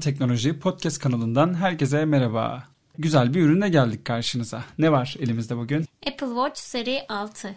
[0.00, 2.68] Teknoloji Podcast kanalından herkese merhaba.
[2.98, 4.64] Güzel bir ürünle geldik karşınıza.
[4.78, 5.86] Ne var elimizde bugün?
[6.06, 7.54] Apple Watch seri 6.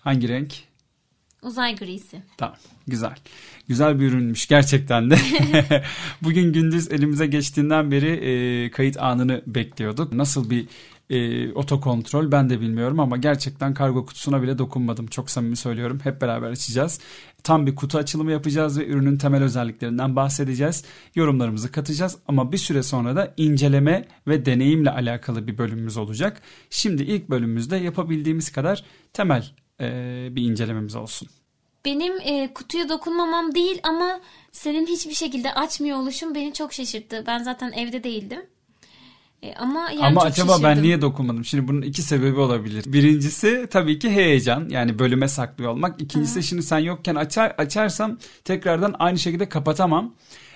[0.00, 0.54] Hangi renk?
[1.42, 2.22] Uzay grisi.
[2.36, 2.56] Tamam
[2.86, 3.14] güzel.
[3.68, 5.18] Güzel bir ürünmüş gerçekten de.
[6.22, 10.12] Bugün gündüz elimize geçtiğinden beri e, kayıt anını bekliyorduk.
[10.12, 10.66] Nasıl bir
[11.10, 15.06] e, otokontrol ben de bilmiyorum ama gerçekten kargo kutusuna bile dokunmadım.
[15.06, 16.00] Çok samimi söylüyorum.
[16.04, 17.00] Hep beraber açacağız.
[17.42, 20.84] Tam bir kutu açılımı yapacağız ve ürünün temel özelliklerinden bahsedeceğiz.
[21.14, 26.42] Yorumlarımızı katacağız ama bir süre sonra da inceleme ve deneyimle alakalı bir bölümümüz olacak.
[26.70, 29.50] Şimdi ilk bölümümüzde yapabildiğimiz kadar temel
[29.80, 29.88] e,
[30.30, 31.28] bir incelememiz olsun.
[31.84, 34.20] Benim e, kutuya dokunmamam değil ama
[34.52, 37.24] senin hiçbir şekilde açmıyor oluşun beni çok şaşırttı.
[37.26, 38.40] Ben zaten evde değildim.
[39.44, 40.70] E, ama yani ama acaba şaşırdım.
[40.70, 41.44] ben niye dokunmadım?
[41.44, 42.84] Şimdi bunun iki sebebi olabilir.
[42.86, 44.68] Birincisi tabii ki heyecan.
[44.68, 46.02] Yani bölüme saklıyor olmak.
[46.02, 50.14] İkincisi şimdi sen yokken açar açarsam tekrardan aynı şekilde kapatamam.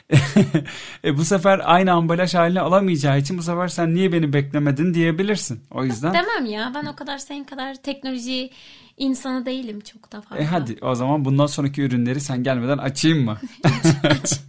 [1.05, 5.61] e, bu sefer aynı ambalaj haline alamayacağı için bu sefer sen niye beni beklemedin diyebilirsin.
[5.71, 6.15] O yüzden.
[6.15, 8.51] Demem ya ben o kadar senin kadar teknoloji
[8.97, 10.43] insanı değilim çok da fazla.
[10.43, 13.39] E hadi o zaman bundan sonraki ürünleri sen gelmeden açayım mı?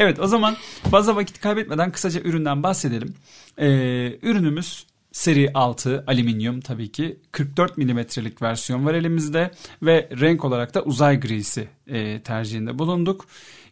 [0.00, 0.56] evet o zaman
[0.90, 3.14] fazla vakit kaybetmeden kısaca üründen bahsedelim.
[3.58, 9.50] Ee, ürünümüz seri 6 alüminyum tabii ki 44 milimetrelik versiyon var elimizde
[9.82, 13.26] ve renk olarak da uzay grisi e, tercihinde bulunduk.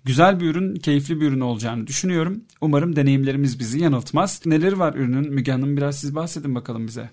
[0.04, 2.44] Güzel bir ürün, keyifli bir ürün olacağını düşünüyorum.
[2.60, 4.42] Umarım deneyimlerimiz bizi yanıltmaz.
[4.46, 5.34] Neleri var ürünün?
[5.34, 7.10] Müge Hanım biraz siz bahsedin bakalım bize.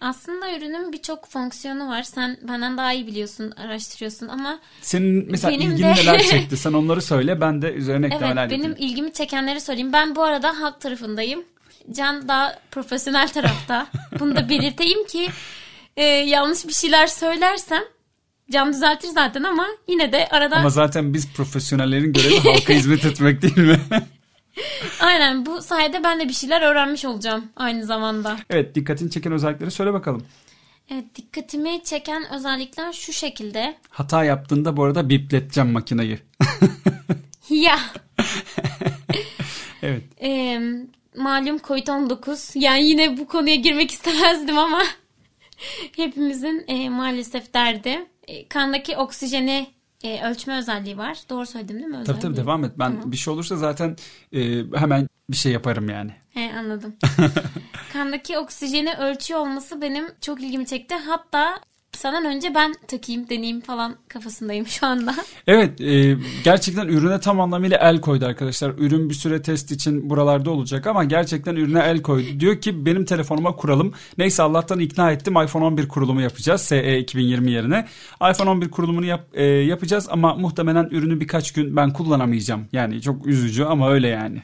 [0.00, 2.02] Aslında ürünün birçok fonksiyonu var.
[2.02, 6.56] Sen benden daha iyi biliyorsun, araştırıyorsun ama Senin mesela Benim ilgini de- neler çekti?
[6.56, 8.90] Sen onları söyle ben de üzerine evet eklemeler benim yapayım.
[8.90, 9.92] ilgimi çekenleri söyleyeyim.
[9.92, 11.44] Ben bu arada halk tarafındayım.
[11.92, 13.86] Can daha profesyonel tarafta.
[14.20, 15.28] Bunu da belirteyim ki
[15.96, 17.82] e, yanlış bir şeyler söylersem
[18.50, 23.42] Can düzeltir zaten ama yine de arada Ama zaten biz profesyonellerin görevi halka hizmet etmek
[23.42, 23.80] değil mi?
[25.00, 28.36] aynen bu sayede ben de bir şeyler öğrenmiş olacağım aynı zamanda.
[28.50, 30.26] evet dikkatini çeken özellikleri söyle bakalım.
[30.90, 33.76] Evet dikkatimi çeken özellikler şu şekilde.
[33.90, 36.18] Hata yaptığında bu arada bipleteceğim makinayı.
[37.50, 37.78] Ya
[39.82, 40.02] Evet.
[40.22, 40.58] e,
[41.16, 44.82] malum Covid-19 yani yine bu konuya girmek istemezdim ama
[45.96, 48.06] hepimizin e, maalesef derdi.
[48.28, 49.66] E, kandaki oksijeni
[50.04, 51.18] e, ölçme özelliği var.
[51.30, 51.94] Doğru söyledim değil mi?
[51.96, 52.36] Tabii tabii özelliği?
[52.36, 52.72] devam et.
[52.78, 53.96] Ben bir şey olursa zaten
[54.32, 56.12] e, hemen bir şey yaparım yani.
[56.30, 56.96] He anladım.
[57.92, 60.94] Kandaki oksijeni ölçüyor olması benim çok ilgimi çekti.
[60.94, 61.60] Hatta
[61.92, 65.14] senden önce ben takayım deneyeyim falan kafasındayım şu anda.
[65.46, 68.70] Evet e, gerçekten ürüne tam anlamıyla el koydu arkadaşlar.
[68.78, 72.40] Ürün bir süre test için buralarda olacak ama gerçekten ürüne el koydu.
[72.40, 73.92] Diyor ki benim telefonuma kuralım.
[74.18, 77.86] Neyse Allah'tan ikna ettim iPhone 11 kurulumu yapacağız SE 2020 yerine.
[78.30, 82.68] iPhone 11 kurulumunu yap, e, yapacağız ama muhtemelen ürünü birkaç gün ben kullanamayacağım.
[82.72, 84.42] Yani çok üzücü ama öyle yani.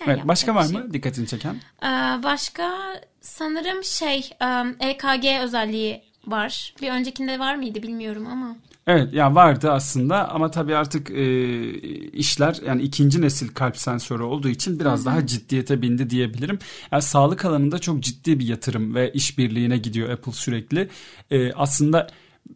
[0.00, 1.56] Yani Evet başka var şey mı dikkatini çeken?
[1.82, 1.86] Ee,
[2.22, 4.30] başka sanırım şey
[4.80, 6.74] EKG özelliği var.
[6.82, 8.56] Bir öncekinde var mıydı bilmiyorum ama.
[8.86, 11.72] Evet ya vardı aslında ama tabii artık e,
[12.10, 16.58] işler yani ikinci nesil kalp sensörü olduğu için biraz daha ciddiyete bindi diyebilirim.
[16.92, 20.88] Yani sağlık alanında çok ciddi bir yatırım ve işbirliğine gidiyor Apple sürekli.
[21.30, 22.06] E, aslında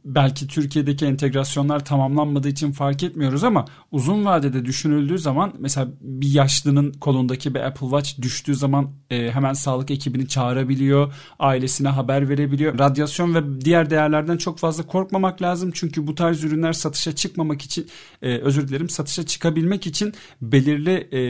[0.04, 6.92] belki Türkiye'deki entegrasyonlar tamamlanmadığı için fark etmiyoruz ama uzun vadede düşünüldüğü zaman mesela bir yaşlının
[6.92, 12.78] kolundaki bir Apple Watch düştüğü zaman e, hemen sağlık ekibini çağırabiliyor, ailesine haber verebiliyor.
[12.78, 17.86] Radyasyon ve diğer değerlerden çok fazla korkmamak lazım çünkü bu tarz ürünler satışa çıkmamak için
[18.22, 21.20] e, özür dilerim satışa çıkabilmek için belirli e,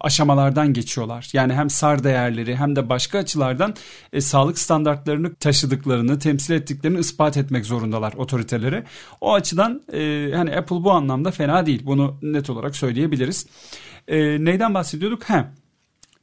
[0.00, 1.30] aşamalardan geçiyorlar.
[1.32, 3.74] Yani hem SAR değerleri hem de başka açılardan
[4.12, 8.84] e, sağlık standartlarını taşıdıklarını, temsil ettiklerini ispat etmek zorundalar otoriteleri.
[9.20, 11.82] O açıdan e, hani Apple bu anlamda fena değil.
[11.84, 13.46] Bunu net olarak söyleyebiliriz.
[14.08, 15.28] E, neyden bahsediyorduk?
[15.28, 15.44] He.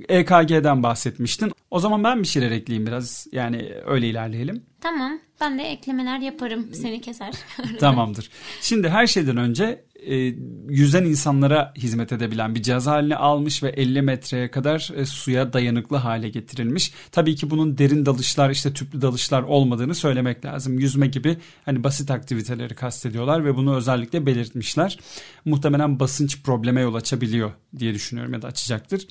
[0.09, 1.51] EKG'den bahsetmiştin.
[1.71, 3.27] O zaman ben bir şeyler ekleyeyim biraz.
[3.31, 4.63] Yani öyle ilerleyelim.
[4.81, 7.33] Tamam ben de eklemeler yaparım seni keser.
[7.79, 8.29] Tamamdır.
[8.61, 10.35] Şimdi her şeyden önce e,
[10.69, 15.97] yüzen insanlara hizmet edebilen bir cihaz haline almış ve 50 metreye kadar e, suya dayanıklı
[15.97, 16.93] hale getirilmiş.
[17.11, 20.79] Tabii ki bunun derin dalışlar işte tüplü dalışlar olmadığını söylemek lazım.
[20.79, 24.99] Yüzme gibi hani basit aktiviteleri kastediyorlar ve bunu özellikle belirtmişler.
[25.45, 29.07] Muhtemelen basınç probleme yol açabiliyor diye düşünüyorum ya da açacaktır.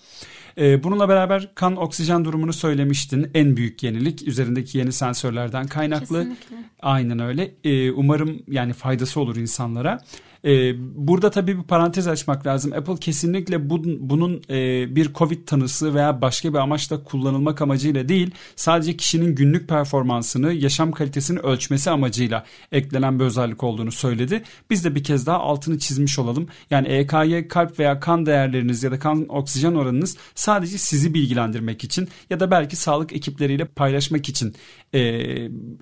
[0.58, 3.30] E, bununla beraber kan oksijen durumunu söylemiştin.
[3.34, 6.18] En büyük yenilik üzerindeki yeni sensörlerden kaynaklı.
[6.18, 6.56] Kesinlikle.
[6.82, 7.54] Aynen öyle.
[7.64, 10.00] Ee, umarım yani faydası olur insanlara.
[10.44, 10.74] E,
[11.06, 12.72] burada tabii bir parantez açmak lazım.
[12.72, 18.30] Apple kesinlikle bu, bunun e, bir Covid tanısı veya başka bir amaçla kullanılmak amacıyla değil
[18.56, 24.42] sadece kişinin günlük performansını, yaşam kalitesini ölçmesi amacıyla eklenen bir özellik olduğunu söyledi.
[24.70, 26.48] Biz de bir kez daha altını çizmiş olalım.
[26.70, 32.08] Yani EKG, kalp veya kan değerleriniz ya da kan oksijen oranınız sadece sizi bilgilendirmek için
[32.30, 34.54] ya da belki sağlık ekipleriyle paylaşmak için
[34.94, 35.00] e,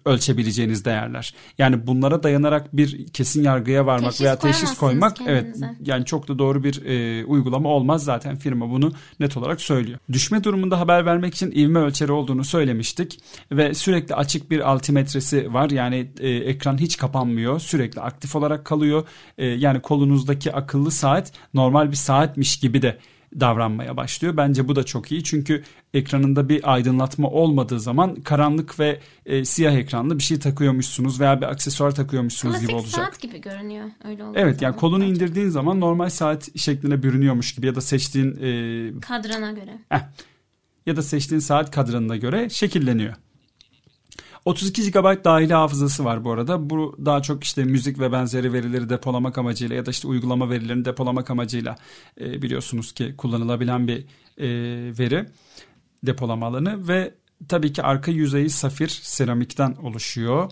[0.05, 1.35] ölçebileceğiniz değerler.
[1.59, 5.67] Yani bunlara dayanarak bir kesin yargıya varmak Teşhis veya teşhis koymak kendinize.
[5.67, 9.99] evet yani çok da doğru bir e, uygulama olmaz zaten firma bunu net olarak söylüyor.
[10.13, 13.21] Düşme durumunda haber vermek için ivme ölçeri olduğunu söylemiştik
[13.53, 15.71] ve sürekli açık bir altimetresi var.
[15.71, 17.61] Yani e, ekran hiç kapanmıyor.
[17.61, 19.07] Sürekli aktif olarak kalıyor.
[19.39, 22.99] E, yani kolunuzdaki akıllı saat normal bir saatmiş gibi de
[23.41, 24.37] davranmaya başlıyor.
[24.37, 25.25] Bence bu da çok iyi.
[25.25, 25.63] Çünkü
[25.95, 31.47] ekranında bir aydınlatma olmadığı zaman karanlık ve e, siyah ekranlı bir şey takıyormuşsunuz veya bir
[31.47, 32.95] aksesuar takıyormuşsunuz gibi Klasik olacak.
[32.95, 33.85] saat gibi görünüyor.
[34.05, 35.15] Öyle olduğu Evet yani kolunu bence.
[35.15, 38.31] indirdiğin zaman normal saat şekline bürünüyormuş gibi ya da seçtiğin
[38.97, 39.79] e, Kadrana göre.
[40.87, 43.15] ya da seçtiğin saat kadranına göre şekilleniyor.
[44.45, 46.71] 32 GB dahili hafızası var bu arada.
[46.71, 50.85] Bu daha çok işte müzik ve benzeri verileri depolamak amacıyla ya da işte uygulama verilerini
[50.85, 51.77] depolamak amacıyla
[52.21, 53.99] e, biliyorsunuz ki kullanılabilen bir
[54.39, 54.49] e,
[54.99, 55.27] veri
[56.07, 57.15] depolama alanı ve
[57.49, 60.51] tabii ki arka yüzeyi safir seramikten oluşuyor.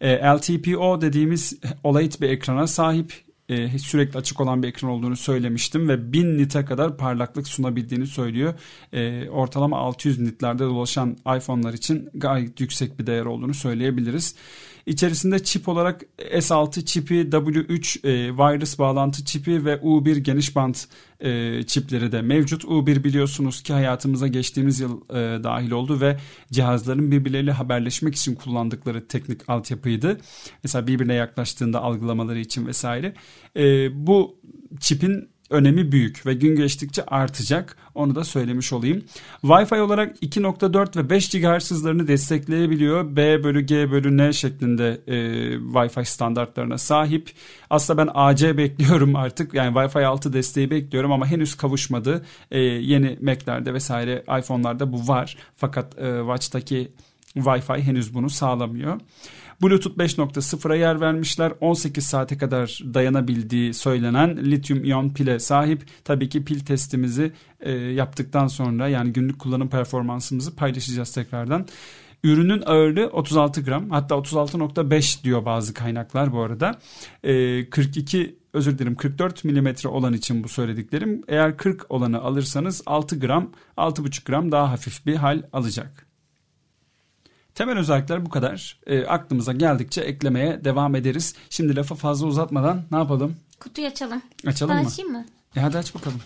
[0.00, 5.88] E, LTPO dediğimiz OLED bir ekrana sahip e, sürekli açık olan bir ekran olduğunu söylemiştim
[5.88, 8.54] ve 1000 nite kadar parlaklık sunabildiğini söylüyor.
[8.92, 14.34] E, ortalama 600 nitlerde dolaşan iPhone'lar için gayet yüksek bir değer olduğunu söyleyebiliriz.
[14.86, 20.86] İçerisinde çip olarak S6 çipi, W3 e, wireless bağlantı çipi ve U1 geniş bant
[21.20, 22.64] e, çipleri de mevcut.
[22.64, 26.18] U1 biliyorsunuz ki hayatımıza geçtiğimiz yıl e, dahil oldu ve
[26.52, 30.20] cihazların birbirleriyle haberleşmek için kullandıkları teknik altyapıydı.
[30.64, 33.14] Mesela birbirine yaklaştığında algılamaları için vesaire.
[33.56, 34.38] E, bu
[34.80, 37.76] çipin önemi büyük ve gün geçtikçe artacak.
[37.94, 39.02] Onu da söylemiş olayım.
[39.42, 43.16] Wi-Fi olarak 2.4 ve 5 GHz hızlarını destekleyebiliyor.
[43.16, 45.16] B bölü G bölü N şeklinde e,
[45.56, 47.30] Wi-Fi standartlarına sahip.
[47.70, 49.54] Aslında ben AC bekliyorum artık.
[49.54, 52.24] Yani Wi-Fi 6 desteği bekliyorum ama henüz kavuşmadı.
[52.50, 55.36] E, yeni Mac'lerde vesaire iPhone'larda bu var.
[55.56, 56.92] Fakat e, Watch'taki
[57.36, 59.00] Wi-Fi henüz bunu sağlamıyor.
[59.62, 61.52] Bluetooth 5.0'a yer vermişler.
[61.60, 65.82] 18 saate kadar dayanabildiği söylenen lityum iyon pile sahip.
[66.04, 71.66] Tabii ki pil testimizi e, yaptıktan sonra yani günlük kullanım performansımızı paylaşacağız tekrardan.
[72.24, 76.78] Ürünün ağırlığı 36 gram hatta 36.5 diyor bazı kaynaklar bu arada.
[77.24, 81.22] E, 42 özür dilerim 44 milimetre olan için bu söylediklerim.
[81.28, 86.11] Eğer 40 olanı alırsanız 6 gram 6,5 gram daha hafif bir hal alacak.
[87.54, 88.76] Temel özellikler bu kadar.
[88.86, 91.34] E, aklımıza geldikçe eklemeye devam ederiz.
[91.50, 93.36] Şimdi lafı fazla uzatmadan ne yapalım?
[93.60, 94.22] Kutuyu açalım.
[94.46, 94.88] Açalım Ben mı?
[94.88, 95.24] açayım mı?
[95.56, 96.20] E hadi aç bakalım.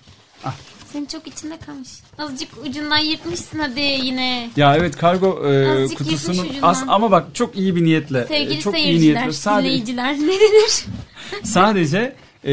[0.92, 1.88] Senin çok içinde kalmış.
[2.18, 4.50] Azıcık ucundan yırtmışsın hadi yine.
[4.56, 6.68] Ya evet kargo e, Azıcık kutusunun yırtmış ucundan.
[6.68, 8.20] az ama bak çok iyi bir niyetle.
[8.20, 9.32] e, Sevgili çok iyi seyirciler, niyetle.
[9.32, 10.84] Sadece, dinleyiciler ne denir?
[11.42, 12.52] sadece e,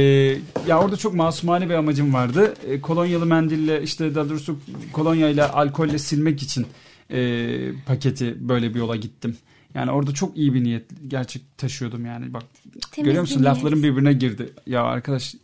[0.68, 2.54] ya orada çok masumane bir amacım vardı.
[2.68, 4.60] E, kolonyalı mendille işte daha doğrusu
[4.94, 6.68] kolonyayla alkolle silmek için
[7.12, 9.38] e, paketi böyle bir yola gittim.
[9.76, 12.44] Yani orada çok iyi bir niyet gerçek taşıyordum yani bak
[12.92, 14.54] Temiz görüyor musun bir lafların birbirine girdi.
[14.68, 15.36] Ya arkadaş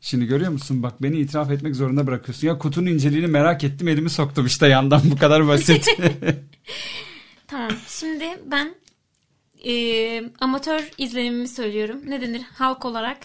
[0.00, 2.46] şimdi görüyor musun bak beni itiraf etmek zorunda bırakıyorsun.
[2.46, 5.88] Ya kutunun inceliğini merak ettim elimi soktum işte yandan bu kadar basit.
[7.46, 8.74] Tamam şimdi ben
[9.66, 12.00] e, amatör izlenimimi söylüyorum.
[12.06, 13.18] Ne denir halk olarak.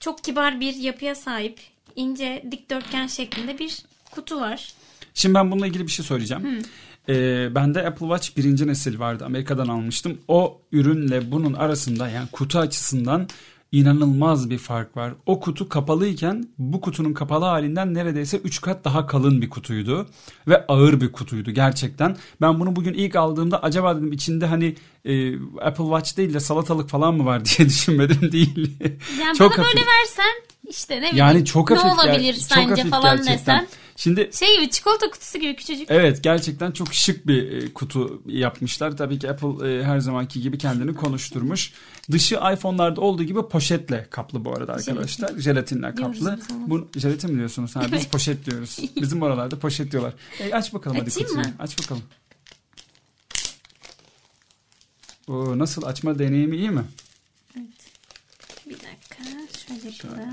[0.00, 1.60] Çok kibar bir yapıya sahip
[1.96, 4.74] ince dikdörtgen şeklinde bir kutu var.
[5.14, 6.62] Şimdi ben bununla ilgili bir şey söyleyeceğim.
[7.08, 9.24] Ee, bende Apple Watch birinci nesil vardı.
[9.24, 10.18] Amerika'dan almıştım.
[10.28, 13.28] O ürünle bunun arasında yani kutu açısından
[13.72, 15.12] inanılmaz bir fark var.
[15.26, 20.06] O kutu kapalıyken bu kutunun kapalı halinden neredeyse 3 kat daha kalın bir kutuydu.
[20.48, 22.16] Ve ağır bir kutuydu gerçekten.
[22.40, 26.90] Ben bunu bugün ilk aldığımda acaba dedim içinde hani e, Apple Watch değil de salatalık
[26.90, 28.76] falan mı var diye düşünmedim değil.
[29.20, 29.74] Yani Çok bana hafif.
[29.74, 31.84] böyle versen işte ne bileyim yani çok hafif.
[31.84, 33.38] ne ger- olabilir çok sence hafif falan gerçekten.
[33.38, 33.66] desen.
[33.96, 35.90] Şimdi Şey gibi çikolata kutusu gibi küçücük.
[35.90, 38.96] Evet gerçekten çok şık bir e, kutu yapmışlar.
[38.96, 41.72] Tabii ki Apple e, her zamanki gibi kendini konuşturmuş.
[42.10, 45.38] Dışı iPhone'larda olduğu gibi poşetle kaplı bu arada arkadaşlar.
[45.38, 46.38] Jelatinle Diyoruz kaplı.
[46.50, 47.76] Bu jelatin mi diyorsunuz?
[47.76, 48.12] Ha, biz Evet.
[48.12, 48.78] poşet diyoruz.
[48.96, 50.12] Bizim oralarda poşet diyorlar.
[50.40, 51.46] E, aç bakalım hadi Açayım kutuyu.
[51.46, 51.54] mı?
[51.58, 52.02] Aç bakalım.
[55.28, 56.84] Oo, nasıl açma deneyimi iyi mi?
[58.66, 59.24] Bir dakika
[59.68, 60.28] şöyle şurada.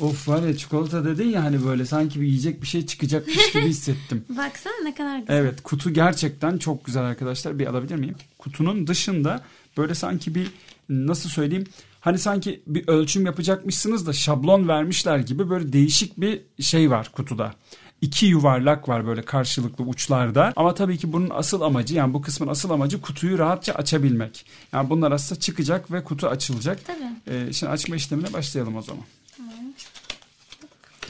[0.00, 3.64] Of var ya çikolata dedin ya hani böyle sanki bir yiyecek bir şey çıkacakmış gibi
[3.68, 4.24] hissettim.
[4.28, 5.34] Baksana ne kadar güzel.
[5.34, 7.58] Evet kutu gerçekten çok güzel arkadaşlar.
[7.58, 8.16] Bir alabilir miyim?
[8.38, 9.42] Kutunun dışında
[9.76, 10.50] böyle sanki bir
[10.88, 11.66] nasıl söyleyeyim
[12.00, 17.54] hani sanki bir ölçüm yapacakmışsınız da şablon vermişler gibi böyle değişik bir şey var kutuda.
[18.00, 20.52] İki yuvarlak var böyle karşılıklı uçlarda.
[20.56, 24.46] Ama tabii ki bunun asıl amacı yani bu kısmın asıl amacı kutuyu rahatça açabilmek.
[24.72, 26.78] Yani bunlar aslında çıkacak ve kutu açılacak.
[26.86, 27.36] Tabii.
[27.36, 29.04] Ee, şimdi açma işlemine başlayalım o zaman.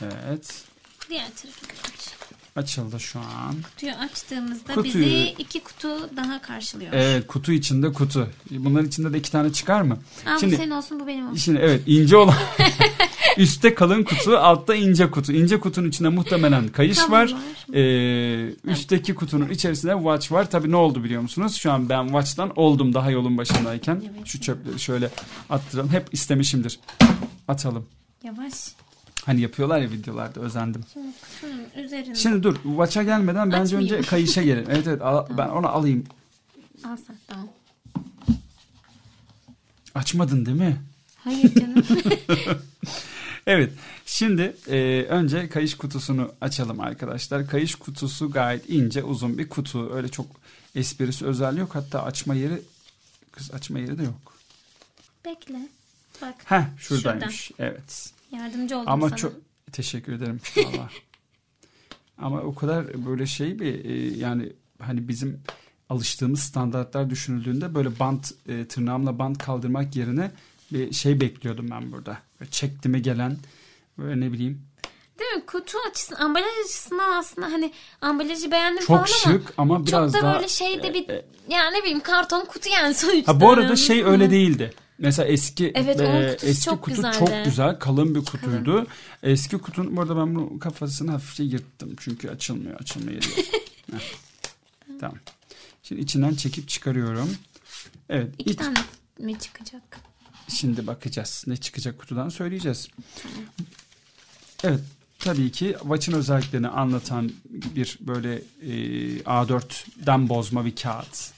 [0.00, 0.14] Tamam.
[0.28, 0.62] Evet.
[1.10, 2.08] Diğer tarafı aç.
[2.56, 3.54] Açıldı şu an.
[3.62, 6.92] Kutuyu açtığımızda Kutuyu- bizi iki kutu daha karşılıyor.
[6.92, 8.28] Evet kutu içinde kutu.
[8.50, 9.98] Bunların içinde de iki tane çıkar mı?
[10.26, 11.36] Aa, Şimdi- bu senin olsun bu benim olsun.
[11.36, 12.34] Şimdi evet ince olan
[13.36, 15.32] üstte kalın kutu altta ince kutu.
[15.32, 17.32] İnce kutunun içinde muhtemelen kayış Kablo var.
[17.32, 17.74] var.
[17.76, 20.50] Ee, üstteki kutunun içerisinde watch var.
[20.50, 21.54] Tabii ne oldu biliyor musunuz?
[21.56, 24.02] Şu an ben watch'tan oldum daha yolun başındayken.
[24.16, 24.26] Evet.
[24.26, 25.10] Şu çöpleri şöyle
[25.50, 25.90] attıralım.
[25.90, 26.80] Hep istemişimdir.
[27.48, 27.86] Atalım.
[28.24, 28.52] Yavaş.
[29.28, 30.84] Hani yapıyorlar ya videolarda özendim.
[30.92, 32.14] Şimdi kutunun üzerinde.
[32.14, 33.94] Şimdi dur watch'a gelmeden bence Açmayayım.
[33.96, 34.66] önce kayışa gelin.
[34.70, 36.04] Evet evet al- ben onu alayım.
[36.84, 37.48] Al sen tamam.
[39.94, 40.76] Açmadın değil mi?
[41.16, 41.84] Hayır canım.
[43.46, 43.72] Evet.
[44.06, 47.46] Şimdi e, önce kayış kutusunu açalım arkadaşlar.
[47.46, 49.94] Kayış kutusu gayet ince, uzun bir kutu.
[49.94, 50.26] Öyle çok
[50.74, 51.74] esprisi özelliği yok.
[51.74, 52.62] Hatta açma yeri
[53.32, 54.34] kız açma yeri de yok.
[55.24, 55.68] Bekle.
[56.22, 57.50] Bak Heh şuradaymış.
[57.58, 58.10] Evet.
[58.32, 59.16] Yardımcı oldum Ama sana.
[59.16, 59.32] çok
[59.72, 60.40] teşekkür ederim.
[60.56, 60.90] Valla.
[62.18, 65.40] Ama o kadar böyle şey bir e, yani hani bizim
[65.88, 70.30] alıştığımız standartlar düşünüldüğünde böyle bant e, tırnağımla bant kaldırmak yerine
[70.72, 72.18] bir şey bekliyordum ben burada.
[72.40, 73.36] Böyle çekti mi gelen
[73.98, 74.62] böyle ne bileyim
[75.18, 75.46] Değil mi?
[75.46, 80.22] Kutu açısından, ambalaj açısından aslında hani ambalajı beğendim çok falan ama şık ama biraz çok
[80.22, 83.32] da daha böyle şeyde bir e, e, yani ne bileyim karton kutu yani sonuçta.
[83.32, 84.74] Ha bu arada şey öyle değildi.
[84.98, 87.18] Mesela eski Evet, e, eski çok kutu güzeldi.
[87.18, 88.86] çok güzel, kalın bir kutuydu.
[89.22, 92.80] Eski kutunun bu arada ben bunu kafasını hafifçe yırttım çünkü açılmıyor.
[93.92, 93.98] Heh.
[95.00, 95.18] Tamam.
[95.82, 97.30] Şimdi içinden çekip çıkarıyorum.
[98.08, 98.78] Evet, İki iç- tane
[99.18, 99.82] mi çıkacak?
[100.48, 101.44] şimdi bakacağız.
[101.46, 102.88] Ne çıkacak kutudan söyleyeceğiz.
[104.64, 104.80] Evet,
[105.18, 108.72] tabii ki Watch'ın özelliklerini anlatan bir böyle e,
[109.22, 111.30] A4'den bozma bir kağıt.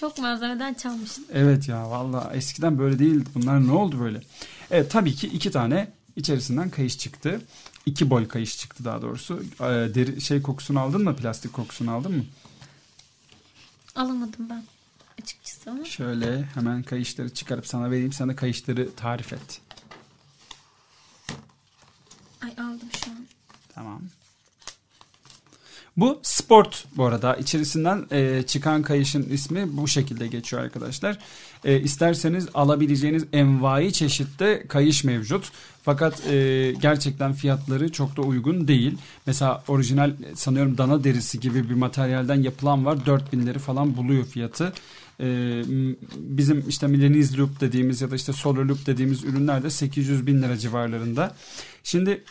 [0.00, 1.24] Çok malzemeden çalmıştım.
[1.32, 3.30] Evet ya valla eskiden böyle değildi.
[3.34, 4.20] Bunlar ne oldu böyle?
[4.70, 7.40] Evet tabii ki iki tane içerisinden kayış çıktı.
[7.86, 9.42] İki boy kayış çıktı daha doğrusu.
[9.60, 11.16] Ee, deri, şey kokusunu aldın mı?
[11.16, 12.24] Plastik kokusunu aldın mı?
[13.96, 14.64] Alamadım ben
[15.22, 15.84] açıkçası ama.
[15.84, 18.12] Şöyle hemen kayışları çıkarıp sana vereyim.
[18.12, 19.60] Sen de kayışları tarif et.
[22.42, 23.26] Ay aldım şu an.
[23.74, 24.02] Tamam.
[25.96, 27.36] Bu sport bu arada.
[27.36, 31.18] İçerisinden e, çıkan kayışın ismi bu şekilde geçiyor arkadaşlar.
[31.64, 35.52] E, isterseniz alabileceğiniz envai çeşitte kayış mevcut.
[35.82, 38.98] Fakat e, gerçekten fiyatları çok da uygun değil.
[39.26, 42.96] Mesela orijinal sanıyorum dana derisi gibi bir materyalden yapılan var.
[42.96, 44.72] 4000'leri falan buluyor fiyatı.
[45.20, 45.26] E,
[46.16, 50.42] bizim işte Milanese Loop dediğimiz ya da işte Solar Loop dediğimiz ürünler de 800 bin
[50.42, 51.34] lira civarlarında.
[51.84, 52.24] Şimdi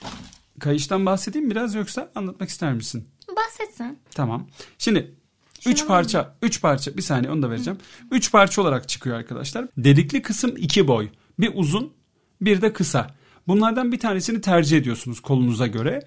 [0.60, 3.08] kayıştan bahsedeyim biraz yoksa anlatmak ister misin?
[3.36, 3.98] Bahsetsen.
[4.16, 4.48] Tamam.
[4.78, 5.16] Şimdi
[5.60, 5.88] Şunu 3 alayım.
[5.88, 7.80] parça, 3 parça bir saniye onu da vereceğim.
[8.12, 9.66] 3 parça olarak çıkıyor arkadaşlar.
[9.78, 11.10] Dedikli kısım 2 boy.
[11.40, 11.94] Bir uzun,
[12.42, 13.08] bir de kısa.
[13.48, 16.04] Bunlardan bir tanesini tercih ediyorsunuz kolunuza göre.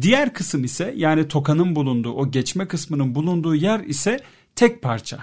[0.00, 4.20] Diğer kısım ise yani tokanın bulunduğu, o geçme kısmının bulunduğu yer ise
[4.56, 5.18] tek parça.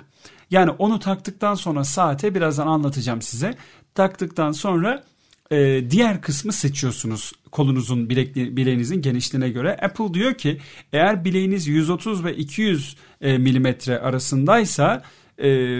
[0.52, 3.56] Yani onu taktıktan sonra saate birazdan anlatacağım size.
[3.96, 5.04] Taktıktan sonra
[5.52, 9.78] e, diğer kısmı seçiyorsunuz kolunuzun bilekli, bileğinizin genişliğine göre.
[9.82, 10.58] Apple diyor ki
[10.94, 15.04] eğer bileğiniz 130 ve 200 e, milimetre arasındaysa
[15.44, 15.80] e,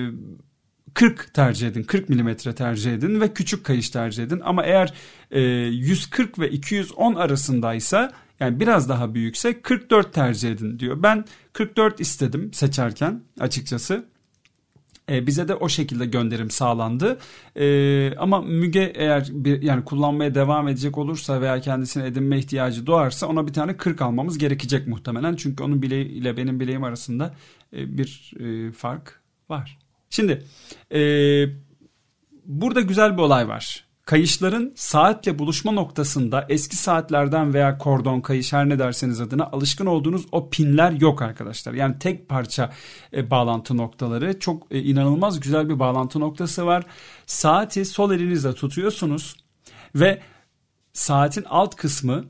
[0.94, 1.84] 40 tercih edin.
[1.84, 4.42] 40 milimetre tercih edin ve küçük kayış tercih edin.
[4.44, 4.94] Ama eğer
[5.32, 11.04] e, 140 ve 210 arasındaysa yani biraz daha büyükse 44 tercih edin diyor.
[11.04, 14.06] Ben 44 istedim seçerken açıkçası.
[15.12, 17.18] E, bize de o şekilde gönderim sağlandı.
[17.56, 23.28] E, ama Müge eğer bir, yani kullanmaya devam edecek olursa veya kendisine edinme ihtiyacı doğarsa
[23.28, 25.36] ona bir tane 40 almamız gerekecek muhtemelen.
[25.36, 27.36] Çünkü onun bileği ile benim bileğim arasında
[27.74, 28.34] e, bir
[28.72, 29.78] fark var.
[30.10, 30.44] Şimdi
[32.46, 33.87] burada güzel bir olay var.
[34.08, 40.26] Kayışların saatle buluşma noktasında eski saatlerden veya kordon kayış her ne derseniz adına alışkın olduğunuz
[40.32, 41.74] o pinler yok arkadaşlar.
[41.74, 42.74] Yani tek parça
[43.14, 46.84] e, bağlantı noktaları çok e, inanılmaz güzel bir bağlantı noktası var.
[47.26, 49.36] Saati sol elinizle tutuyorsunuz
[49.96, 50.22] ve
[50.94, 52.26] saatin alt kısmı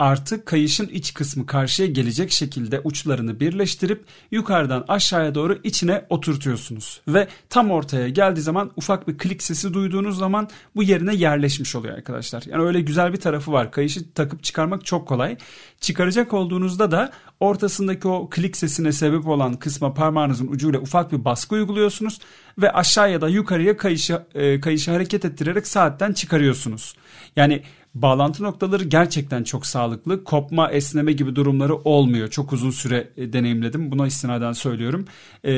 [0.00, 7.00] artı kayışın iç kısmı karşıya gelecek şekilde uçlarını birleştirip yukarıdan aşağıya doğru içine oturtuyorsunuz.
[7.08, 11.94] Ve tam ortaya geldiği zaman ufak bir klik sesi duyduğunuz zaman bu yerine yerleşmiş oluyor
[11.94, 12.42] arkadaşlar.
[12.46, 13.72] Yani öyle güzel bir tarafı var.
[13.72, 15.36] Kayışı takıp çıkarmak çok kolay.
[15.80, 21.54] Çıkaracak olduğunuzda da ortasındaki o klik sesine sebep olan kısma parmağınızın ucuyla ufak bir baskı
[21.54, 22.18] uyguluyorsunuz
[22.58, 26.94] ve aşağıya da yukarıya kayışı, e, kayışı hareket ettirerek saatten çıkarıyorsunuz.
[27.36, 27.62] Yani
[27.94, 30.24] bağlantı noktaları gerçekten çok sağlıklı.
[30.24, 32.28] Kopma, esneme gibi durumları olmuyor.
[32.28, 33.92] Çok uzun süre e, deneyimledim.
[33.92, 35.04] Buna istinaden söylüyorum.
[35.44, 35.50] Ee,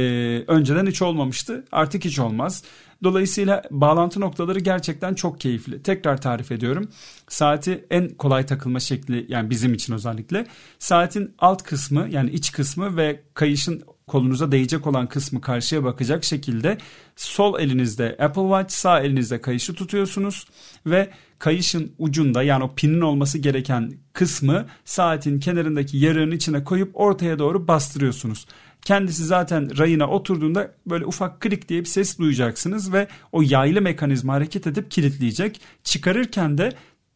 [0.49, 1.65] önceden hiç olmamıştı.
[1.73, 2.63] Artık hiç olmaz.
[3.05, 5.83] Dolayısıyla bağlantı noktaları gerçekten çok keyifli.
[5.83, 6.89] Tekrar tarif ediyorum.
[7.29, 10.47] Saati en kolay takılma şekli yani bizim için özellikle.
[10.79, 16.79] Saatin alt kısmı yani iç kısmı ve kayışın kolunuza değecek olan kısmı karşıya bakacak şekilde
[17.17, 20.47] sol elinizde Apple Watch sağ elinizde kayışı tutuyorsunuz
[20.87, 27.39] ve kayışın ucunda yani o pinin olması gereken kısmı saatin kenarındaki yarığın içine koyup ortaya
[27.39, 28.47] doğru bastırıyorsunuz.
[28.85, 34.33] Kendisi zaten rayına oturduğunda böyle ufak klik diye bir ses duyacaksınız ve o yaylı mekanizma
[34.33, 35.61] hareket edip kilitleyecek.
[35.85, 36.73] Çıkarırken de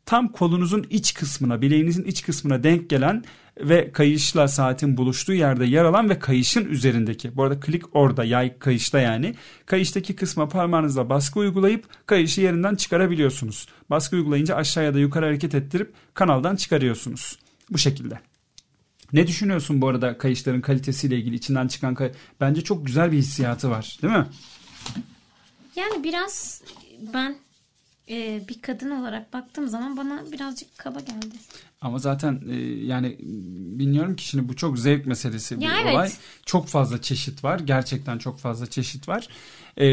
[0.06, 3.24] tam kolunuzun iç kısmına, bileğinizin iç kısmına denk gelen
[3.60, 7.36] ve kayışla saatin buluştuğu yerde yer alan ve kayışın üzerindeki.
[7.36, 9.34] Bu arada klik orada, yay kayışta yani.
[9.66, 13.66] Kayıştaki kısma parmağınızla baskı uygulayıp kayışı yerinden çıkarabiliyorsunuz.
[13.90, 17.38] Baskı uygulayınca aşağıya da yukarı hareket ettirip kanaldan çıkarıyorsunuz.
[17.70, 18.20] Bu şekilde.
[19.12, 23.70] Ne düşünüyorsun bu arada kayışların kalitesiyle ilgili içinden çıkan kay Bence çok güzel bir hissiyatı
[23.70, 24.26] var değil mi?
[25.76, 26.62] Yani biraz
[27.14, 27.36] ben
[28.10, 31.36] e, bir kadın olarak baktığım zaman bana birazcık kaba geldi.
[31.80, 33.16] Ama zaten e, yani
[33.78, 35.94] bilmiyorum ki şimdi bu çok zevk meselesi bir ya olay.
[35.94, 36.18] Evet.
[36.46, 37.58] Çok fazla çeşit var.
[37.58, 39.28] Gerçekten çok fazla çeşit var.
[39.80, 39.86] E,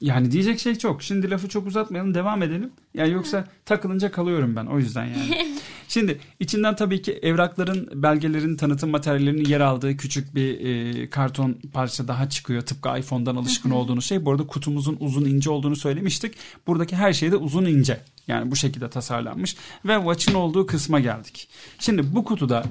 [0.00, 1.02] yani diyecek şey çok.
[1.02, 2.70] Şimdi lafı çok uzatmayalım devam edelim.
[2.94, 5.46] Yani yoksa takılınca kalıyorum ben o yüzden yani.
[5.88, 12.08] Şimdi içinden tabii ki evrakların, belgelerin, tanıtım materyallerinin yer aldığı küçük bir e, karton parça
[12.08, 12.62] daha çıkıyor.
[12.62, 14.24] Tıpkı iPhone'dan alışkın olduğunuz şey.
[14.24, 16.34] Bu arada kutumuzun uzun ince olduğunu söylemiştik.
[16.66, 18.00] Buradaki her şey de uzun ince.
[18.28, 19.56] Yani bu şekilde tasarlanmış.
[19.84, 21.48] Ve Watch'ın olduğu kısma geldik.
[21.78, 22.64] Şimdi bu kutuda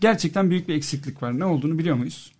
[0.00, 1.38] gerçekten büyük bir eksiklik var.
[1.38, 2.32] Ne olduğunu biliyor muyuz?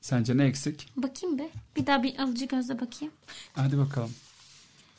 [0.00, 0.88] Sence ne eksik?
[0.96, 1.48] Bakayım be.
[1.76, 3.14] Bir daha bir alıcı gözle bakayım.
[3.54, 4.10] Hadi bakalım.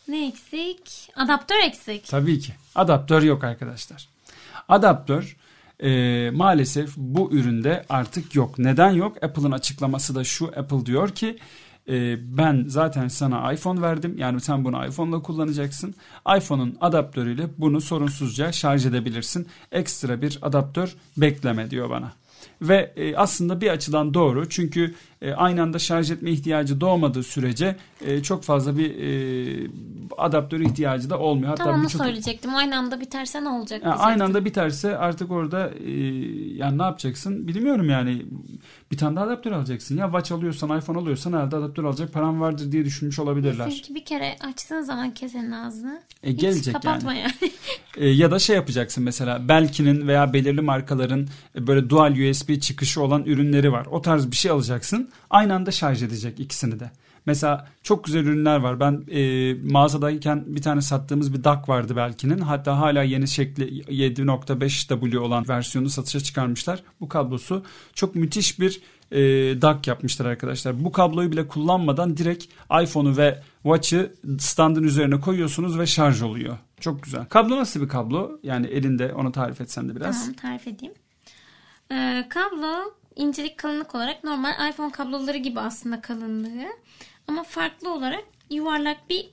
[0.07, 1.09] Ne eksik?
[1.15, 2.07] Adaptör eksik.
[2.07, 2.53] Tabii ki.
[2.75, 4.12] Adaptör yok arkadaşlar.
[4.69, 5.37] Adaptör
[5.83, 8.59] e, maalesef bu üründe artık yok.
[8.59, 9.23] Neden yok?
[9.23, 10.47] Apple'ın açıklaması da şu.
[10.47, 11.37] Apple diyor ki
[11.89, 14.15] e, ben zaten sana iPhone verdim.
[14.17, 15.95] Yani sen bunu iPhone'la kullanacaksın.
[16.37, 19.47] iPhone'un adaptörüyle bunu sorunsuzca şarj edebilirsin.
[19.71, 22.13] Ekstra bir adaptör bekleme diyor bana.
[22.61, 27.75] Ve e, aslında bir açıdan doğru çünkü e, aynı anda şarj etme ihtiyacı doğmadığı sürece
[28.01, 29.67] e, çok fazla bir e,
[30.17, 31.49] adaptör ihtiyacı da olmuyor.
[31.49, 32.01] Hatta Tam onu çok...
[32.01, 32.55] söyleyecektim.
[32.55, 33.81] Aynı anda biterse ne olacak?
[33.83, 35.91] Yani aynı anda biterse artık orada e,
[36.55, 38.25] yani ne yapacaksın bilmiyorum yani
[38.91, 39.97] bir tane daha adaptör alacaksın.
[39.97, 43.69] Ya Watch alıyorsan iPhone alıyorsan herhalde adaptör alacak param vardır diye düşünmüş olabilirler.
[43.69, 47.33] Çünkü bir kere açtığın zaman kesenin ağzını e, gelecek hiç kapatma yani.
[47.41, 47.51] yani.
[47.97, 53.23] e, ya da şey yapacaksın mesela Belkin'in veya belirli markaların böyle dual USB çıkışı olan
[53.23, 53.85] ürünleri var.
[53.91, 55.09] O tarz bir şey alacaksın.
[55.29, 56.91] Aynı anda şarj edecek ikisini de.
[57.25, 58.79] Mesela çok güzel ürünler var.
[58.79, 62.39] Ben e, mağazadayken bir tane sattığımız bir DAC vardı Belkin'in.
[62.39, 66.83] Hatta hala yeni şekli 7.5W olan versiyonu satışa çıkarmışlar.
[67.01, 69.21] Bu kablosu çok müthiş bir e,
[69.61, 70.83] DAC yapmışlar arkadaşlar.
[70.83, 72.45] Bu kabloyu bile kullanmadan direkt
[72.83, 76.57] iPhone'u ve Watch'ı standın üzerine koyuyorsunuz ve şarj oluyor.
[76.79, 77.25] Çok güzel.
[77.25, 78.39] Kablo nasıl bir kablo?
[78.43, 80.19] Yani elinde onu tarif etsen de biraz.
[80.21, 80.93] Tamam tarif edeyim.
[81.91, 86.67] Ee, kablo incelik kalınlık olarak normal iPhone kabloları gibi aslında kalınlığı.
[87.27, 89.29] Ama farklı olarak yuvarlak bir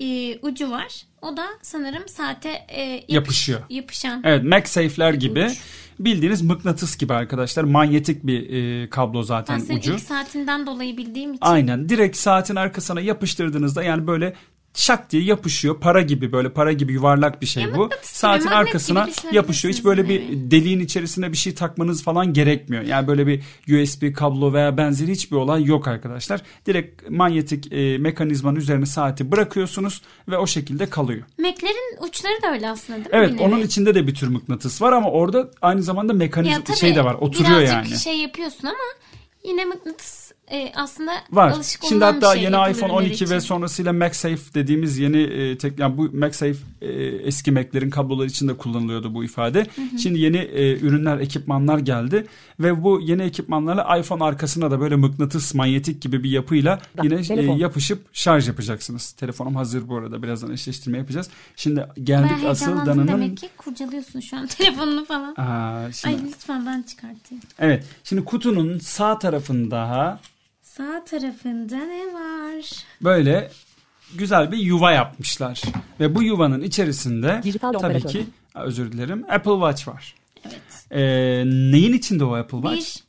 [0.00, 1.06] e, ucu var.
[1.22, 3.60] O da sanırım saate e, yapış, yapışıyor.
[3.68, 4.20] Yapışan.
[4.24, 5.44] Evet MagSafe'ler gibi.
[5.44, 5.58] Uç.
[5.98, 7.64] Bildiğiniz mıknatıs gibi arkadaşlar.
[7.64, 9.92] Manyetik bir e, kablo zaten ben ucu.
[9.92, 11.40] ilk saatinden dolayı bildiğim için.
[11.40, 11.88] Aynen.
[11.88, 14.34] Direkt saatin arkasına yapıştırdığınızda yani böyle
[14.74, 15.80] şak diye yapışıyor.
[15.80, 17.90] Para gibi böyle para gibi yuvarlak bir şey ya bu.
[18.02, 19.74] Saatin arkasına yapışıyor.
[19.74, 20.30] Hiç böyle bir evet.
[20.32, 22.82] deliğin içerisine bir şey takmanız falan gerekmiyor.
[22.82, 26.42] Yani böyle bir USB kablo veya benzeri hiçbir olay yok arkadaşlar.
[26.66, 31.22] Direkt manyetik e, mekanizmanın üzerine saati bırakıyorsunuz ve o şekilde kalıyor.
[31.38, 33.12] Mac'lerin uçları da öyle aslında değil mi?
[33.12, 37.04] Evet onun içinde de bir tür mıknatıs var ama orada aynı zamanda mekanizma şey de
[37.04, 37.14] var.
[37.14, 37.86] Oturuyor birazcık yani.
[37.86, 38.76] Birazcık şey yapıyorsun ama
[39.44, 40.21] yine mıknatıs
[40.52, 41.50] e, aslında Var.
[41.50, 43.30] alışık Şimdi hatta bir şey yeni iPhone ürünleri 12 için.
[43.30, 48.48] ve sonrasıyla MagSafe dediğimiz yeni e, tek yani bu MagSafe e, eski Mac'lerin kabloları için
[48.48, 49.66] de kullanılıyordu bu ifade.
[50.02, 52.26] Şimdi yeni e, ürünler, ekipmanlar geldi
[52.60, 57.58] ve bu yeni ekipmanlarla iPhone arkasına da böyle mıknatıs, manyetik gibi bir yapıyla yine e,
[57.58, 59.12] yapışıp şarj yapacaksınız.
[59.12, 60.22] Telefonum hazır bu arada.
[60.22, 61.28] Birazdan eşleştirme yapacağız.
[61.56, 65.34] Şimdi Ben geldik asıl heyecanlandım dananın demek ki kurcalıyorsun şu an telefonunu falan.
[65.36, 67.42] Aa, şimdi, Ay lütfen ben çıkartayım.
[67.58, 67.84] evet.
[68.04, 70.20] Şimdi kutunun sağ tarafında
[70.76, 72.64] Sağ tarafında ne var?
[73.02, 73.50] böyle
[74.14, 75.62] güzel bir yuva yapmışlar.
[76.00, 78.10] Ve bu yuvanın içerisinde Dijital tabii operatör.
[78.10, 80.14] ki özür dilerim Apple Watch var.
[80.44, 80.86] Evet.
[80.90, 81.00] Ee,
[81.46, 82.96] neyin içinde o Apple Watch?
[82.96, 83.02] Bir.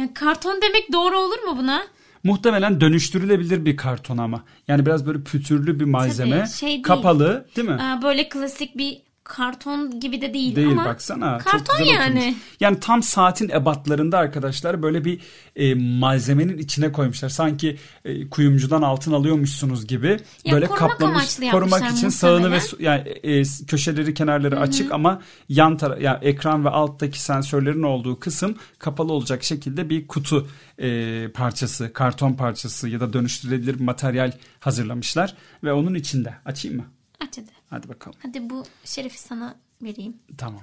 [0.00, 1.82] Yani karton demek doğru olur mu buna?
[2.24, 4.44] Muhtemelen dönüştürülebilir bir karton ama.
[4.68, 6.38] Yani biraz böyle pütürlü bir malzeme.
[6.38, 6.82] Tabii, şey değil.
[6.82, 7.74] kapalı değil mi?
[7.74, 11.38] Aa, böyle klasik bir karton gibi de değil, Değil ama baksana.
[11.38, 12.18] Çok karton güzel yani.
[12.18, 12.36] oturmuş.
[12.60, 15.20] Yani tam saatin ebatlarında arkadaşlar böyle bir
[15.56, 17.28] e, malzemenin içine koymuşlar.
[17.28, 20.20] Sanki e, kuyumcudan altın alıyormuşsunuz gibi.
[20.44, 21.38] Ya böyle kaplamış.
[21.50, 26.68] Korumak için sağını ve yani e, köşeleri kenarları açık ama yan taraf yani ekran ve
[26.68, 33.12] alttaki sensörlerin olduğu kısım kapalı olacak şekilde bir kutu e, parçası, karton parçası ya da
[33.12, 36.34] dönüştürülebilir bir materyal hazırlamışlar ve onun içinde.
[36.44, 36.84] Açayım mı?
[37.20, 37.59] Aç hadi.
[37.70, 38.18] Hadi bakalım.
[38.22, 40.16] Hadi bu şerefi sana vereyim.
[40.38, 40.62] Tamam.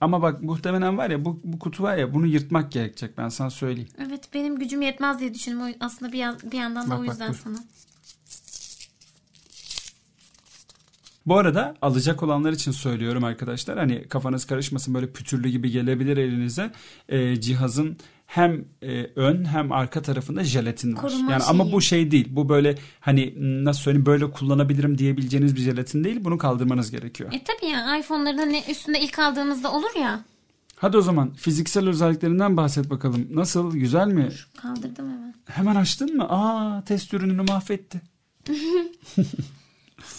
[0.00, 3.50] Ama bak muhtemelen var ya bu, bu kutu var ya bunu yırtmak gerekecek ben sana
[3.50, 3.88] söyleyeyim.
[3.98, 5.74] Evet benim gücüm yetmez diye düşündüm.
[5.80, 7.40] Aslında bir, yan- bir yandan da Bak, o bak, yüzden buyur.
[7.44, 7.58] sana.
[11.26, 13.78] Bu arada alacak olanlar için söylüyorum arkadaşlar.
[13.78, 16.72] Hani kafanız karışmasın böyle pütürlü gibi gelebilir elinize.
[17.08, 21.02] Ee, cihazın hem e, ön hem arka tarafında jelatin var.
[21.02, 21.72] Koruma yani ama şeyi.
[21.72, 22.28] bu şey değil.
[22.30, 23.34] Bu böyle hani
[23.64, 26.24] nasıl söyleyeyim böyle kullanabilirim diyebileceğiniz bir jelatin değil.
[26.24, 27.32] Bunu kaldırmanız gerekiyor.
[27.32, 30.24] E tabii ya iPhone'ların hani üstünde ilk aldığımızda olur ya.
[30.76, 33.28] Hadi o zaman fiziksel özelliklerinden bahset bakalım.
[33.30, 33.72] Nasıl?
[33.72, 34.28] Güzel mi?
[34.62, 35.34] Kaldırdım hemen.
[35.46, 36.26] Hemen açtın mı?
[36.28, 38.00] Aa test ürününü mahvetti.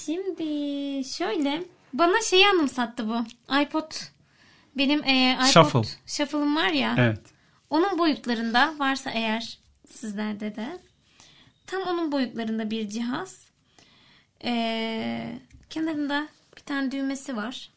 [0.05, 3.17] Şimdi şöyle bana şeyi anımsattı bu.
[3.61, 3.91] iPod
[4.77, 5.89] benim e, iPod Shuffle.
[6.05, 6.95] Shuffle'ım var ya.
[6.97, 7.19] Evet.
[7.69, 9.57] Onun boyutlarında varsa eğer
[9.93, 10.79] sizlerde de
[11.67, 13.47] tam onun boyutlarında bir cihaz.
[14.43, 16.27] E, kenarında
[16.57, 17.69] bir tane düğmesi var.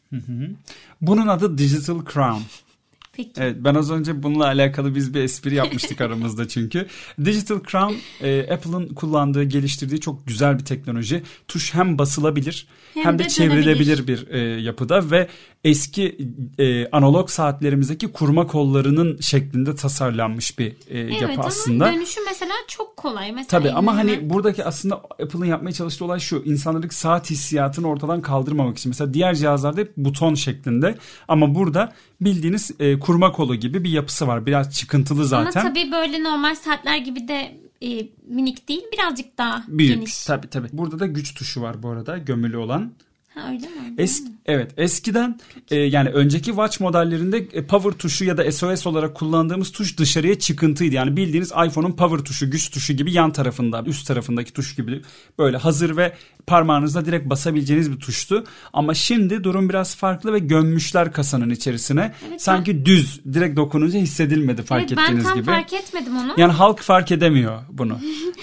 [1.01, 2.41] Bunun adı Digital Crown.
[3.13, 3.31] Peki.
[3.37, 6.87] Evet ben az önce bununla alakalı biz bir espri yapmıştık aramızda çünkü.
[7.25, 11.23] Digital Crown e, Apple'ın kullandığı, geliştirdiği çok güzel bir teknoloji.
[11.49, 15.29] Tuş hem basılabilir hem, Hem de, de çevrilebilir bir e, yapıda ve
[15.65, 21.93] eski e, analog saatlerimizdeki kurma kollarının şeklinde tasarlanmış bir e, Evet yapı ama aslında.
[21.93, 23.33] dönüşü mesela çok kolay.
[23.33, 26.43] Mesela Tabii ama hani hemen- buradaki aslında Apple'ın yapmaya çalıştığı olay şu.
[26.47, 28.91] insanların saat hissiyatını ortadan kaldırmamak için.
[28.91, 34.27] Mesela diğer cihazlarda hep buton şeklinde ama burada bildiğiniz e, kurma kolu gibi bir yapısı
[34.27, 34.47] var.
[34.47, 35.61] Biraz çıkıntılı zaten.
[35.61, 39.95] Ama tabii böyle normal saatler gibi de e, minik değil birazcık daha Büyük.
[39.95, 40.25] geniş.
[40.25, 40.69] Tabii tabii.
[40.73, 42.93] Burada da güç tuşu var bu arada gömülü olan.
[43.35, 43.95] Ha öyle mi?
[43.99, 49.15] Eski, evet eskiden e, yani önceki watch modellerinde e, power tuşu ya da SOS olarak
[49.15, 50.95] kullandığımız tuş dışarıya çıkıntıydı.
[50.95, 55.03] Yani bildiğiniz iPhone'un power tuşu, güç tuşu gibi yan tarafında, üst tarafındaki tuş gibi
[55.39, 56.13] böyle hazır ve
[56.47, 58.45] parmağınızla direkt basabileceğiniz bir tuştu.
[58.73, 62.15] Ama şimdi durum biraz farklı ve gömmüşler kasanın içerisine.
[62.29, 65.47] Evet, Sanki düz direkt dokununca hissedilmedi fark evet, ben ettiğiniz tam gibi.
[65.47, 66.35] fark etmedim onu.
[66.37, 67.99] Yani halk fark edemiyor bunu.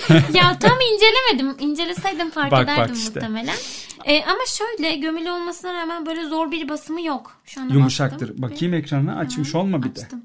[0.34, 1.70] ya tam incelemedim.
[1.70, 3.20] İnceleseydim fark Bak, ederdim bak işte.
[3.20, 3.56] muhtemelen.
[4.06, 7.42] E, ama şöyle gömülü olmasına rağmen böyle zor bir basımı yok.
[7.46, 8.30] Şu anda Yumuşaktır.
[8.30, 8.42] bastım.
[8.42, 10.02] Bakayım ekranına açmış Hı, olma bir de.
[10.02, 10.22] açtım.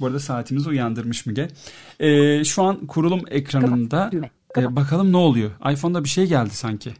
[0.00, 1.48] Bu arada saatimizi uyandırmış Müge.
[2.00, 4.10] Ee, şu an kurulum ekranında
[4.56, 5.50] e, bakalım ne oluyor.
[5.72, 6.92] iPhone'da bir şey geldi sanki.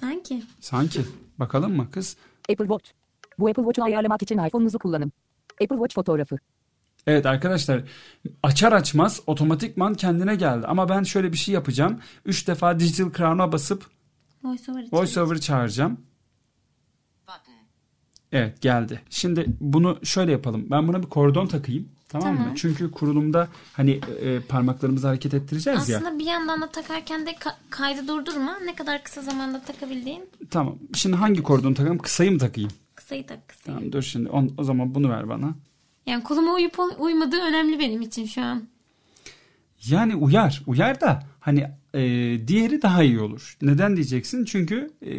[0.00, 0.42] Sanki.
[0.60, 1.00] Sanki.
[1.38, 2.16] Bakalım mı kız?
[2.50, 2.90] Apple Watch.
[3.38, 5.12] Bu Apple Watch'u ayarlamak için iPhone'unuzu kullanın.
[5.62, 6.36] Apple Watch fotoğrafı.
[7.06, 7.82] Evet arkadaşlar
[8.42, 10.66] açar açmaz otomatikman kendine geldi.
[10.66, 11.98] Ama ben şöyle bir şey yapacağım.
[12.24, 13.86] 3 defa Digital Crown'a basıp
[14.44, 14.96] VoiceOver için.
[14.96, 16.00] VoiceOver çağıracağım.
[18.32, 19.00] Evet geldi.
[19.10, 20.66] Şimdi bunu şöyle yapalım.
[20.70, 21.88] Ben buna bir kordon takayım.
[22.08, 22.38] Tamam, mı?
[22.38, 22.54] Tamam.
[22.54, 25.96] Çünkü kurulumda hani e, parmaklarımızı hareket ettireceğiz ya.
[25.96, 28.58] Aslında bir yandan da takarken de ka- kaydı durdurma.
[28.58, 30.78] Ne kadar kısa zamanda takabildiğin Tamam.
[30.94, 31.98] Şimdi hangi kordonu takalım?
[31.98, 32.70] Kısayı mı takayım?
[32.94, 33.76] kısayı tak kısayı.
[33.76, 34.28] Tamam dur şimdi.
[34.28, 35.54] On- o zaman bunu ver bana.
[36.06, 38.64] Yani koluma uyup uymadığı önemli benim için şu an.
[39.88, 40.62] Yani uyar.
[40.66, 42.00] Uyar da hani e,
[42.48, 43.56] diğeri daha iyi olur.
[43.62, 44.44] Neden diyeceksin?
[44.44, 45.10] Çünkü e,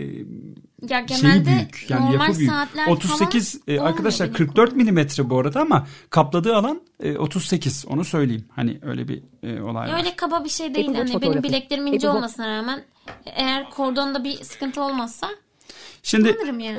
[0.90, 1.86] Ya şeyi büyük.
[1.90, 2.52] Yani normal yapı büyük.
[2.52, 4.76] saatler 38 falan e, arkadaşlar benim 44 kolumda.
[4.84, 7.86] milimetre bu arada ama kapladığı alan e, 38.
[7.88, 8.46] Onu söyleyeyim.
[8.50, 10.00] Hani öyle bir e, olay Ya var.
[10.00, 10.90] öyle kaba bir şey değil.
[10.90, 12.84] Apple Hani benim bileklerim ince Apple olmasına rağmen
[13.26, 15.28] eğer kordonda bir sıkıntı olmazsa
[16.04, 16.78] Şimdi yani.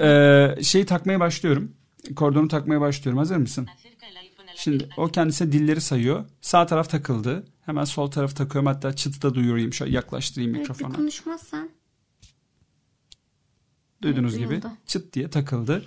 [0.58, 1.72] e, şeyi takmaya başlıyorum.
[2.16, 3.18] Kordonu takmaya başlıyorum.
[3.18, 3.66] Hazır mısın?
[4.56, 6.24] Şimdi o kendisi dilleri sayıyor.
[6.40, 7.44] Sağ taraf takıldı.
[7.66, 9.72] Hemen sol tarafı takıyorum hatta çıtı da duyurayım.
[9.72, 10.96] Şöyle yaklaştırayım Evet, bir mikrofona.
[10.96, 11.70] konuşmazsan.
[14.02, 14.78] Duyduğunuz Evet, gibi duyuldu.
[14.86, 15.84] çıt diye takıldı.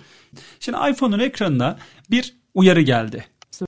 [0.60, 1.78] Şimdi iPhone'un ekranına
[2.10, 3.24] bir uyarı geldi.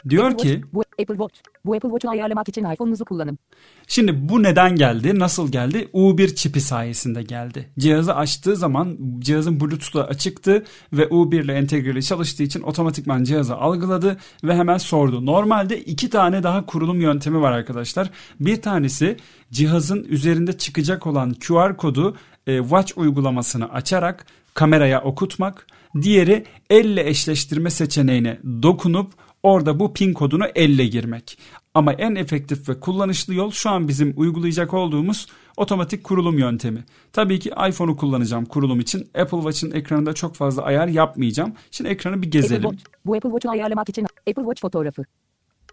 [0.09, 1.41] Diyor ki bu Apple Watch.
[1.65, 3.39] Bu Apple Watch'u ayarlamak için iPhone'unuzu kullanın.
[3.87, 5.19] Şimdi bu neden geldi?
[5.19, 5.89] Nasıl geldi?
[5.95, 7.69] U1 çipi sayesinde geldi.
[7.79, 14.17] Cihazı açtığı zaman cihazın Bluetooth'u açıktı ve U1 ile entegreli çalıştığı için otomatikman cihazı algıladı
[14.45, 15.27] ve hemen sordu.
[15.27, 18.11] Normalde iki tane daha kurulum yöntemi var arkadaşlar.
[18.41, 19.17] Bir tanesi
[19.51, 25.67] cihazın üzerinde çıkacak olan QR kodu e, Watch uygulamasını açarak kameraya okutmak.
[26.03, 31.39] Diğeri elle eşleştirme seçeneğine dokunup orada bu pin kodunu elle girmek.
[31.75, 35.27] Ama en efektif ve kullanışlı yol şu an bizim uygulayacak olduğumuz
[35.57, 36.85] otomatik kurulum yöntemi.
[37.13, 39.01] Tabii ki iPhone'u kullanacağım kurulum için.
[39.01, 41.55] Apple Watch'ın ekranında çok fazla ayar yapmayacağım.
[41.71, 42.71] Şimdi ekranı bir Apple gezelim.
[42.71, 42.85] Watch.
[43.07, 45.03] Bu Apple Watch'u ayarlamak için Apple Watch fotoğrafı.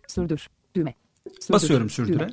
[0.07, 0.49] Sürdür.
[0.75, 0.93] Düğme.
[1.39, 1.53] Sürdür.
[1.53, 2.19] Basıyorum sürdüre.
[2.19, 2.29] Düğme.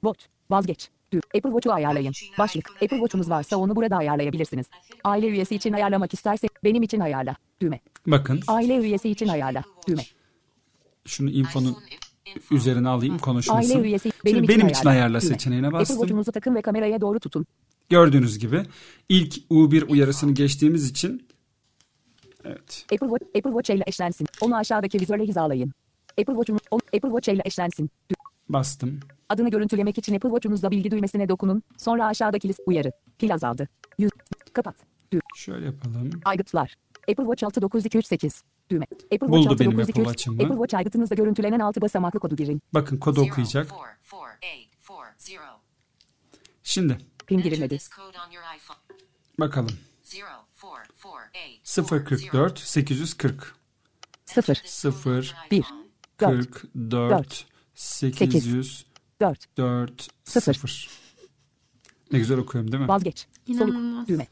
[0.00, 0.24] Watch.
[0.50, 0.88] Vazgeç.
[1.12, 1.22] Düğme.
[1.36, 2.12] Apple Watch'u ayarlayın.
[2.38, 2.70] Başlık.
[2.70, 4.66] Apple Watch'unuz varsa onu burada ayarlayabilirsiniz.
[5.04, 7.36] Aile üyesi için ayarlamak isterse benim için ayarla.
[7.60, 7.80] Düğme.
[8.06, 9.62] Bakın Aile üyesi için ayarla.
[9.88, 10.02] Düğme.
[11.06, 11.76] şunu infonun
[12.50, 13.74] üzerine alayım konuşmasın.
[13.74, 15.32] Aile üyesi Şimdi benim, benim için ayarla Düğme.
[15.32, 15.96] seçeneğine Apple bastım.
[15.96, 17.46] Watch'unuzu takın ve kameraya doğru tutun.
[17.88, 18.62] Gördüğünüz gibi
[19.08, 21.28] ilk U1 uyarısını geçtiğimiz için
[22.44, 24.26] evet Apple Watch, Apple Watch ile eşlensin.
[24.40, 25.72] Onu aşağıdaki vizörle hizalayın.
[26.10, 27.90] Apple Watch'unu onu- Apple Watch ile eşlensin.
[28.48, 29.00] Bastım.
[29.28, 31.62] Adını görüntülemek için Apple Watch'unuzda bilgi düğmesine dokunun.
[31.76, 32.92] Sonra aşağıdaki list uyarı.
[33.18, 33.68] Pil azaldı.
[33.98, 34.10] Yüz.
[34.52, 34.74] Kapat.
[35.12, 36.10] Dü- Şöyle yapalım.
[36.24, 36.74] Aygıtlar.
[37.08, 38.42] Apple Watch 69238.
[38.70, 38.86] Düğme.
[39.04, 39.90] Apple Buldu Watch benim 69238.
[39.90, 40.42] Apple Watch'ımı.
[40.42, 42.62] Apple Watch aygıtınızda görüntülenen 6 basamaklı kodu girin.
[42.74, 43.70] Bakın kodu okuyacak.
[46.62, 47.78] Şimdi Pin girilmedi.
[49.38, 49.76] bakalım.
[51.64, 53.54] 044 840
[54.26, 54.54] 0.
[54.64, 55.64] 0 1.
[56.20, 56.50] 4.
[56.50, 60.08] 44 804 4.
[60.24, 60.54] Sıfır.
[60.54, 60.90] 0
[62.12, 62.88] Ne güzel okuyorum değil mi?
[62.88, 63.26] Vazgeç.
[63.58, 64.08] Soluk.
[64.08, 64.26] Düğme.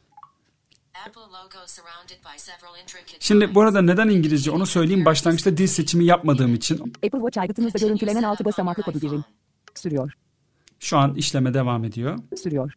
[3.20, 5.04] Şimdi bu arada neden İngilizce onu söyleyeyim.
[5.04, 9.24] Başlangıçta dil seçimi yapmadığım için Apple Watch aygıtınızda görüntülenen 6 basamaklı kodu girin.
[9.74, 10.12] Sürüyor.
[10.80, 12.18] şu an işleme devam ediyor.
[12.42, 12.72] Sürüyor.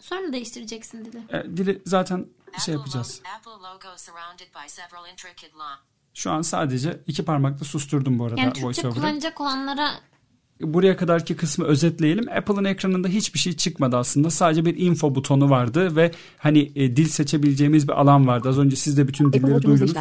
[0.00, 1.18] Sonra değiştireceksin dili?
[1.18, 2.26] E, dili zaten
[2.64, 3.22] şey yapacağız.
[6.14, 9.90] Şu an sadece iki parmakla susturdum bu arada Yani Türkçe kullanacak olanlara
[10.60, 12.28] Buraya kadarki kısmı özetleyelim.
[12.28, 14.30] Apple'ın ekranında hiçbir şey çıkmadı aslında.
[14.30, 18.48] Sadece bir info butonu vardı ve hani e, dil seçebileceğimiz bir alan vardı.
[18.48, 19.94] Az önce siz de bütün dilleri duydunuz.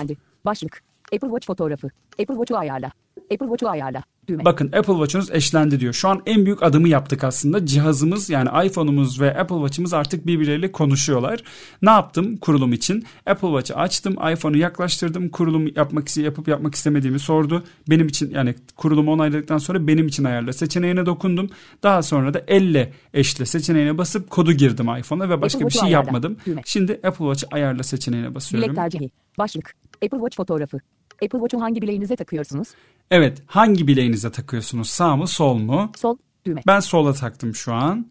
[0.46, 0.93] Başlık.
[1.16, 1.88] Apple Watch fotoğrafı.
[2.20, 2.92] Apple Watch'u ayarla.
[3.18, 4.04] Apple Watch'u ayarla.
[4.28, 4.46] Düğme.
[4.46, 5.94] Bakın Apple Watch'unuz eşlendi diyor.
[5.94, 7.66] Şu an en büyük adımı yaptık aslında.
[7.66, 11.44] Cihazımız yani iPhone'umuz ve Apple Watch'ımız artık birbirleriyle konuşuyorlar.
[11.82, 13.06] Ne yaptım kurulum için?
[13.26, 15.30] Apple Watch'ı açtım, iPhone'u yaklaştırdım.
[15.30, 17.64] Kurulum yapmak yapıp yapmak istemediğimi sordu.
[17.90, 21.50] Benim için yani kurulumu onayladıktan sonra benim için ayarla seçeneğine dokundum.
[21.84, 25.98] Daha sonra da elle eşle seçeneğine basıp kodu girdim iPhone'a ve başka bir şey ayarla.
[25.98, 26.38] yapmadım.
[26.46, 26.62] Düğme.
[26.66, 28.70] Şimdi Apple Watch'ı ayarla seçeneğine basıyorum.
[28.70, 29.12] Bilek tercihi.
[29.38, 29.76] Başlık.
[29.96, 30.80] Apple Watch fotoğrafı.
[31.24, 32.68] Apple Watch'u hangi bileğinize takıyorsunuz?
[33.12, 34.90] Evet, hangi bileğinize takıyorsunuz?
[34.90, 35.92] Sağ mı, sol mu?
[35.96, 36.18] Sol.
[36.46, 36.62] Düğme.
[36.68, 38.08] Ben sola taktım şu an.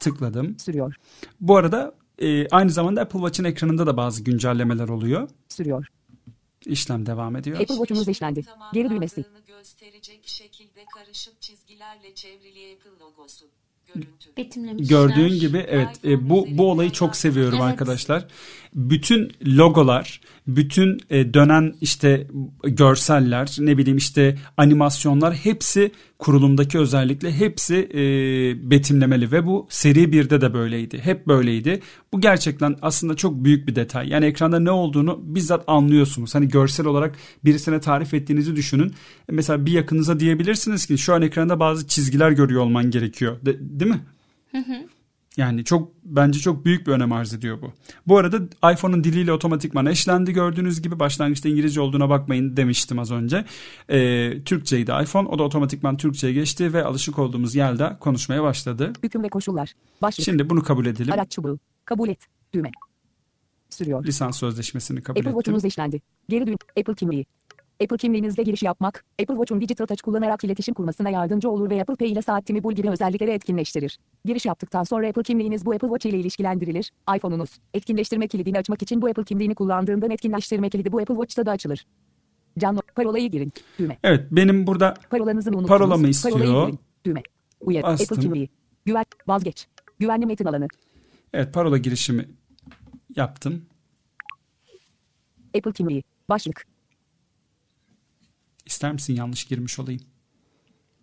[0.00, 0.58] Tıkladım.
[0.58, 0.94] Sürüyor.
[1.40, 5.28] Bu arada e, aynı zamanda Apple Watch'ın ekranında da bazı güncellemeler oluyor.
[5.48, 5.86] Sürüyor.
[6.66, 7.60] İşlem devam ediyor.
[7.60, 8.44] Apple Watch'unuz işlendi.
[8.72, 9.24] Geri düğmesi.
[9.46, 13.44] gösterecek şekilde karışık çizgilerle çevrili Apple logosu.
[13.94, 14.36] Görüntü.
[14.36, 14.88] betimlemişler.
[14.88, 17.70] Gördüğün gibi evet e, bu bu olayı çok seviyorum Evet.
[17.72, 18.26] arkadaşlar.
[18.74, 22.26] Bütün logolar, bütün e, dönen işte
[22.62, 28.00] görseller, ne bileyim işte animasyonlar hepsi kurulumdaki özellikle hepsi e,
[28.70, 30.98] betimlemeli ve bu seri 1'de de böyleydi.
[30.98, 31.80] Hep böyleydi.
[32.12, 34.08] Bu gerçekten aslında çok büyük bir detay.
[34.08, 36.34] Yani ekranda ne olduğunu bizzat anlıyorsunuz.
[36.34, 38.94] Hani görsel olarak birisine tarif ettiğinizi düşünün.
[39.30, 43.36] Mesela bir yakınıza diyebilirsiniz ki şu an ekranda bazı çizgiler görüyor olman gerekiyor.
[43.46, 44.00] De- değil mi?
[45.36, 47.72] Yani çok bence çok büyük bir önem arz ediyor bu.
[48.06, 48.38] Bu arada
[48.72, 53.44] iPhone'un diliyle otomatikman eşlendi gördüğünüz gibi başlangıçta İngilizce olduğuna bakmayın demiştim az önce.
[53.88, 58.92] Ee, Türkçeydi iPhone o da otomatikman Türkçe'ye geçti ve alışık olduğumuz yerde konuşmaya başladı.
[59.02, 59.72] Hüküm ve koşullar.
[60.02, 60.24] Başlık.
[60.24, 61.12] Şimdi bunu kabul edelim.
[61.12, 61.58] Araç çubuğu.
[61.84, 62.18] Kabul et.
[62.52, 62.70] Düğme.
[63.70, 64.04] Sürüyor.
[64.04, 65.40] Lisans sözleşmesini kabul Apple ettim.
[65.40, 66.00] Watch'unuz işlendi.
[66.28, 66.56] Geri düğüm.
[66.78, 67.26] Apple kimliği.
[67.82, 71.94] Apple kimliğinizle giriş yapmak, Apple Watch'un Digital Touch kullanarak iletişim kurmasına yardımcı olur ve Apple
[71.94, 73.98] Pay ile saatimi bul gibi özellikleri etkinleştirir.
[74.24, 76.90] Giriş yaptıktan sonra Apple kimliğiniz bu Apple Watch ile ilişkilendirilir.
[77.16, 81.50] iPhone'unuz, etkinleştirme kilidini açmak için bu Apple kimliğini kullandığından etkinleştirme kilidi bu Apple Watch'ta da
[81.50, 81.86] açılır.
[82.58, 83.52] Canlı, parolayı girin.
[83.78, 83.98] Düğme.
[84.02, 85.68] Evet benim burada Parolanızı unuttunuz?
[85.68, 86.38] Parolamı istiyor.
[86.38, 86.78] Parolayı girin.
[87.04, 87.22] Düğme.
[87.60, 87.82] Uyarı.
[87.82, 88.04] Bastım.
[88.04, 88.48] Apple kimliği.
[88.84, 89.04] Güven.
[89.26, 89.66] Vazgeç.
[89.98, 90.68] Güvenli metin alanı.
[91.32, 92.28] evet parola girişimi
[93.16, 93.64] yaptım.
[95.56, 96.02] Apple kimliği.
[96.28, 96.73] Başlık.
[98.66, 100.02] İster misin yanlış girmiş olayım?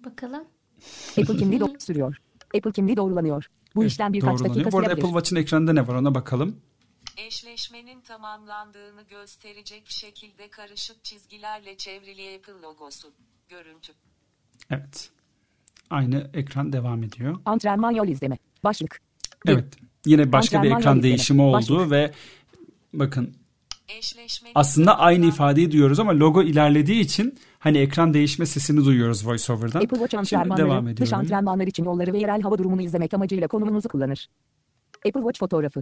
[0.06, 0.44] Bakalım.
[1.18, 2.18] Apple kimliği do- sürüyor.
[2.58, 3.46] Apple kimliği doğrulanıyor.
[3.76, 4.92] Bu Evet, işlem birkaç dakika Bu arada.
[4.92, 6.56] Apple Watch'ın ekranında ne var ona bakalım.
[7.18, 13.08] Eşleşmenin tamamlandığını gösterecek şekilde karışık çizgilerle çevrili Apple logosu.
[13.50, 13.94] Görüntü.
[14.70, 15.10] Evet.
[15.90, 17.40] Aynı ekran devam ediyor.
[17.46, 18.38] Antrenman yol izleme.
[18.64, 19.02] Başlık.
[19.46, 19.52] Bir.
[19.52, 19.66] Evet.
[20.06, 21.50] Yine başka bir Antrenman ekran yol değişimi izleme.
[21.50, 21.92] oldu Başlık.
[21.92, 22.12] ve
[22.94, 23.36] bakın
[24.56, 29.80] aslında aynı ifadeyi duyuyoruz ama logo ilerlediği için hani ekran değişme sesini duyuyoruz voiceover'dan.
[29.82, 33.48] Apple Watch Şimdi devam antrenmanları, dış antrenmanlar için yolları ve yerel hava durumunu izlemek amacıyla
[33.48, 34.28] konumunuzu kullanır.
[35.08, 35.82] Apple Watch fotoğrafı.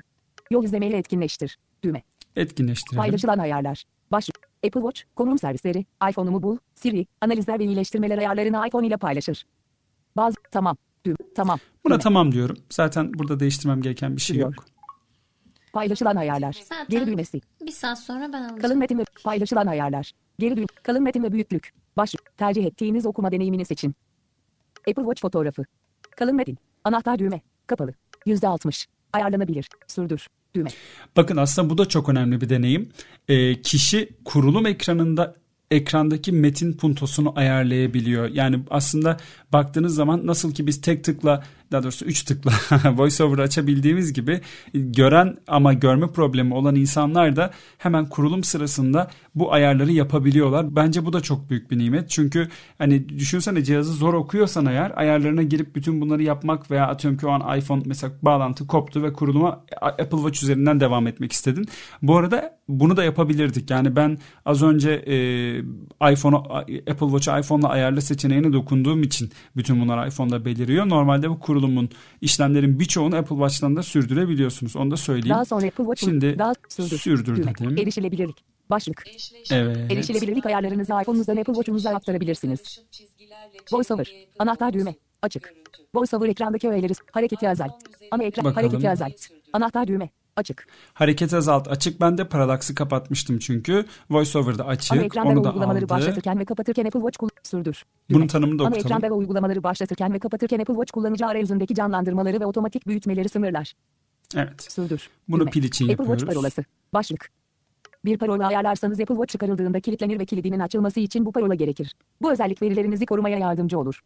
[0.52, 1.58] Yol izlemeyi etkinleştir.
[1.84, 2.04] Düğme.
[2.36, 2.98] Etkinleştirelim.
[2.98, 3.84] Paylaşılan ayarlar.
[4.12, 4.50] Başlık.
[4.66, 9.46] Apple Watch, konum servisleri, iPhone'umu bul, Siri, analizler ve iyileştirmeler ayarlarını iPhone ile paylaşır.
[10.16, 11.60] Bazı, tamam, düğme, tamam.
[11.86, 12.02] Buna düğme.
[12.02, 12.58] tamam diyorum.
[12.70, 14.56] Zaten burada değiştirmem gereken bir şey Sürüyor.
[14.56, 14.66] yok.
[15.74, 16.54] Paylaşılan ayarlar.
[16.70, 17.42] Zaten Geri düğmesi.
[17.62, 18.60] bir saat sonra ben alacağım.
[18.60, 20.12] Kalın metin ve paylaşılan ayarlar.
[20.40, 20.68] Geri düğüm.
[20.84, 21.74] Kalın metin ve büyüklük.
[21.98, 22.38] Başlık.
[22.38, 23.96] Tercih ettiğiniz okuma deneyimini seçin.
[24.80, 25.66] Apple Watch fotoğrafı.
[26.16, 26.58] Kalın metin.
[26.84, 27.42] Anahtar düğme.
[27.68, 27.94] Kapalı.
[28.26, 28.86] %60.
[29.14, 29.68] Ayarlanabilir.
[29.88, 30.28] Sürdür.
[30.56, 30.70] Düğme.
[31.16, 32.90] Bakın aslında bu da çok önemli bir deneyim.
[33.28, 35.36] Ee, kişi kurulum ekranında
[35.72, 38.30] ekrandaki metin puntosunu ayarlayabiliyor.
[38.30, 39.18] Yani aslında
[39.54, 42.52] baktığınız zaman nasıl ki biz tek tıkla daha doğrusu üç tıkla
[42.98, 44.42] voiceover açabildiğimiz gibi
[44.74, 50.76] gören ama görme problemi olan insanlar da hemen kurulum sırasında bu ayarları yapabiliyorlar.
[50.76, 52.10] Bence bu da çok büyük bir nimet.
[52.10, 57.28] Çünkü hani düşünsene cihazı zor okuyorsan eğer ayarlarına girip bütün bunları yapmak veya atıyorum ki
[57.28, 61.66] o an iPhone mesela bağlantı koptu ve kuruluma Apple Watch üzerinden devam etmek istedin.
[62.02, 63.70] Bu arada bunu da yapabilirdik.
[63.72, 65.16] Yani ben az önce e,
[66.12, 66.38] iPhone'u
[66.92, 70.90] Apple Watch'u iPhone'la ayarla seçeneğine dokunduğum için bütün bunlar iPhone'da beliriyor.
[70.90, 71.90] Normalde bu kurulumun
[72.22, 74.76] işlemlerin birçoğunu Apple Watch'tan da sürdürebiliyorsunuz.
[74.76, 75.30] Onu da söyleyeyim.
[75.30, 76.98] Daha sonra Apple Watch'un Şimdi daha sürdür.
[76.98, 77.78] sürdür dedim.
[77.78, 78.38] Erişilebilirlik.
[78.70, 79.04] Başlık.
[79.52, 79.92] Evet.
[79.92, 82.82] Erişilebilirlik ayarlarınızı iPhone'unuzdan Apple Watch'unuza aktarabilirsiniz.
[83.72, 84.12] VoiceOver.
[84.40, 84.96] Anahtar düğme.
[85.22, 85.54] Açık.
[85.96, 87.72] VoiceOver ekrandaki öğeleri hareketi azalt.
[88.12, 88.68] Ana ekran Bakalım.
[88.68, 89.28] hareketi azalt.
[89.54, 90.10] Anahtar düğme.
[90.40, 90.68] Açık.
[90.94, 92.02] Hareket azalt açık.
[92.02, 93.86] Ben de paralaksı kapatmıştım çünkü.
[94.10, 94.92] VoiceOver'da açık.
[94.94, 95.90] Ana ekranda Onu da uygulamaları aldı.
[95.90, 97.86] başlatırken ve kapatırken Apple Watch kullan sürdür.
[98.10, 98.86] Bunun tanımını da Ana okutalım.
[98.88, 103.74] ekranda ve uygulamaları başlatırken ve kapatırken Apple Watch kullanıcı arayüzündeki canlandırmaları ve otomatik büyütmeleri sınırlar.
[104.36, 104.72] Evet.
[104.72, 105.10] Sürdür.
[105.28, 105.52] Bunu Düğme.
[105.52, 106.20] pil için Apple yapıyoruz.
[106.20, 106.64] Watch parolası.
[106.94, 107.30] Başlık.
[108.06, 111.96] Bir parola ayarlarsanız Apple Watch çıkarıldığında kilitlenir ve kilidinin açılması için bu parola gerekir.
[112.22, 114.02] Bu özellik verilerinizi korumaya yardımcı olur.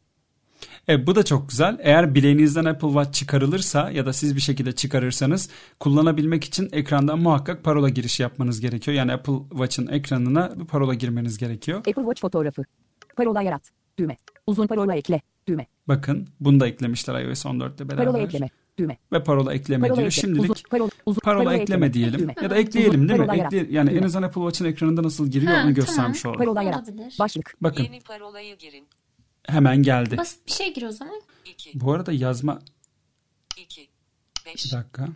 [0.89, 1.77] E, bu da çok güzel.
[1.81, 5.49] Eğer bileğinizden Apple Watch çıkarılırsa ya da siz bir şekilde çıkarırsanız
[5.79, 8.97] kullanabilmek için ekrandan muhakkak parola girişi yapmanız gerekiyor.
[8.97, 11.77] Yani Apple Watch'ın ekranına bir parola girmeniz gerekiyor.
[11.79, 12.63] Apple Watch fotoğrafı.
[13.15, 13.69] Parola yarat.
[13.97, 14.17] Düğme.
[14.47, 15.21] Uzun parola ekle.
[15.47, 15.67] Düğme.
[15.87, 18.05] Bakın bunu da eklemişler iOS 14'te beraber.
[18.05, 18.49] Parola ekleme.
[18.77, 18.97] Düğme.
[19.11, 20.07] Ve parola ekleme Parola diyor.
[20.07, 20.21] ekle.
[20.21, 22.19] Şimdilik Uzun, parola, uzun, parola ekleme diyelim.
[22.19, 22.35] Düğme.
[22.41, 23.25] Ya da ekleyelim değil mi?
[23.25, 23.53] Parola yarat.
[23.53, 24.05] Ekle, yani en Düğme.
[24.05, 25.73] azından Apple Watch'ın ekranında nasıl giriyor Ha, onu tamam.
[25.73, 26.39] göstermiş olalım.
[26.39, 26.89] Parola yarat.
[27.19, 27.55] Başlık.
[27.61, 28.87] Bakın Yeni parolayı girin.
[29.47, 30.17] Hemen geldi.
[30.17, 31.21] Basit bir şey gir o zaman.
[31.45, 32.61] 2, Bu arada yazma
[33.57, 33.89] 2,
[34.39, 35.07] bir 5, dakika.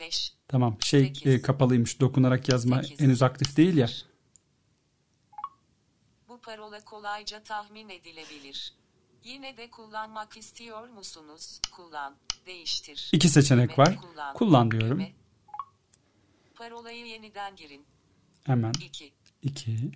[0.00, 1.32] 5, Tamam şey Sekiz.
[1.32, 3.00] e, kapalıymış dokunarak yazma Sekiz.
[3.00, 3.88] henüz aktif değil ya.
[6.28, 8.72] Bu parola kolayca tahmin edilebilir.
[9.24, 11.60] Yine de kullanmak istiyor musunuz?
[11.76, 12.16] Kullan.
[12.46, 13.08] Değiştir.
[13.12, 13.96] İki seçenek Düğme, var.
[14.00, 14.34] Kullan.
[14.34, 14.98] Kullan diyorum.
[14.98, 15.12] Düğme.
[16.54, 17.84] Parolayı yeniden girin.
[18.44, 19.12] Hemen 2,
[19.42, 19.90] 2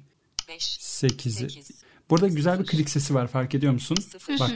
[0.48, 1.30] 5, 8'i.
[1.30, 3.96] 8, Burada güzel bir klik sesi var fark ediyor musun?
[4.00, 4.40] 0.
[4.40, 4.50] Bak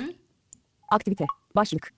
[0.88, 1.26] Aktivite.
[1.54, 1.92] Başlık.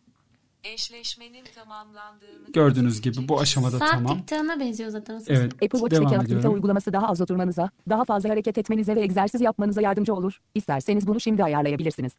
[0.65, 4.19] Eşleşmenin tamamlandığını gördüğünüz gibi bu aşamada Saat tamam.
[4.19, 5.29] tiktığına benziyor zaten o ses.
[5.31, 6.55] Evet Apple Watch'taki devam aktivite ediyorum.
[6.55, 10.41] uygulaması daha az oturmanıza, daha fazla hareket etmenize ve egzersiz yapmanıza yardımcı olur.
[10.55, 12.13] İsterseniz bunu şimdi ayarlayabilirsiniz.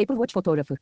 [0.00, 0.76] Apple Watch fotoğrafı.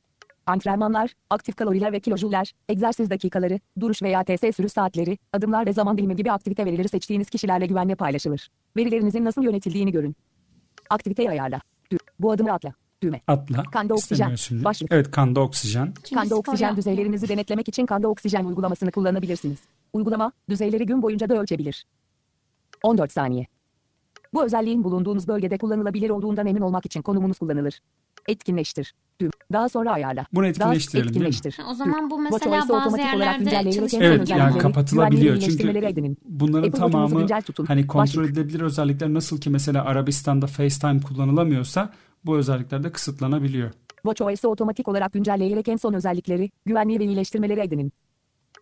[0.46, 5.98] Antrenmanlar, aktif kaloriler ve kilojüller, egzersiz dakikaları, duruş veya TS sürü saatleri, adımlar ve zaman
[5.98, 8.48] dilimi gibi aktivite verileri seçtiğiniz kişilerle güvenle paylaşılır.
[8.76, 10.16] Verilerinizin nasıl yönetildiğini görün.
[10.90, 11.60] Aktiviteyi ayarla.
[11.92, 12.72] Dü- Bu adımı atla.
[13.02, 13.20] Düğme.
[13.26, 13.62] Atla.
[13.62, 14.34] Kanda oksijen.
[14.64, 14.92] Başlık.
[14.92, 15.94] Evet kanda oksijen.
[16.14, 16.76] Kanda oksijen yapmıyor.
[16.76, 19.58] düzeylerinizi denetlemek için kanda oksijen uygulamasını kullanabilirsiniz.
[19.92, 21.84] Uygulama, düzeyleri gün boyunca da ölçebilir.
[22.82, 23.46] 14 saniye.
[24.34, 27.80] Bu özelliğin bulunduğunuz bölgede kullanılabilir olduğundan emin olmak için konumunuz kullanılır.
[28.28, 28.94] Etkinleştir.
[29.20, 29.30] Düğüm.
[29.52, 30.26] Daha sonra ayarla.
[30.32, 31.28] Bunu Daha etkinleştirelim değil mi?
[31.28, 31.64] etkinleştir.
[31.70, 34.12] O zaman bu mesela bazı otomatik olarak yerlerde güncelleyerek en son çalışmıyor.
[34.12, 36.16] Evet yani kapatılabiliyor çünkü edinin.
[36.24, 37.26] bunların Apple tamamı
[37.66, 38.30] hani kontrol Başlık.
[38.30, 41.92] edilebilir özellikler nasıl ki mesela Arabistan'da FaceTime kullanılamıyorsa
[42.24, 43.70] bu özellikler de kısıtlanabiliyor.
[44.02, 47.92] WatchOS'u otomatik olarak güncelleyerek en son özellikleri, güvenliği ve iyileştirmeleri edinin.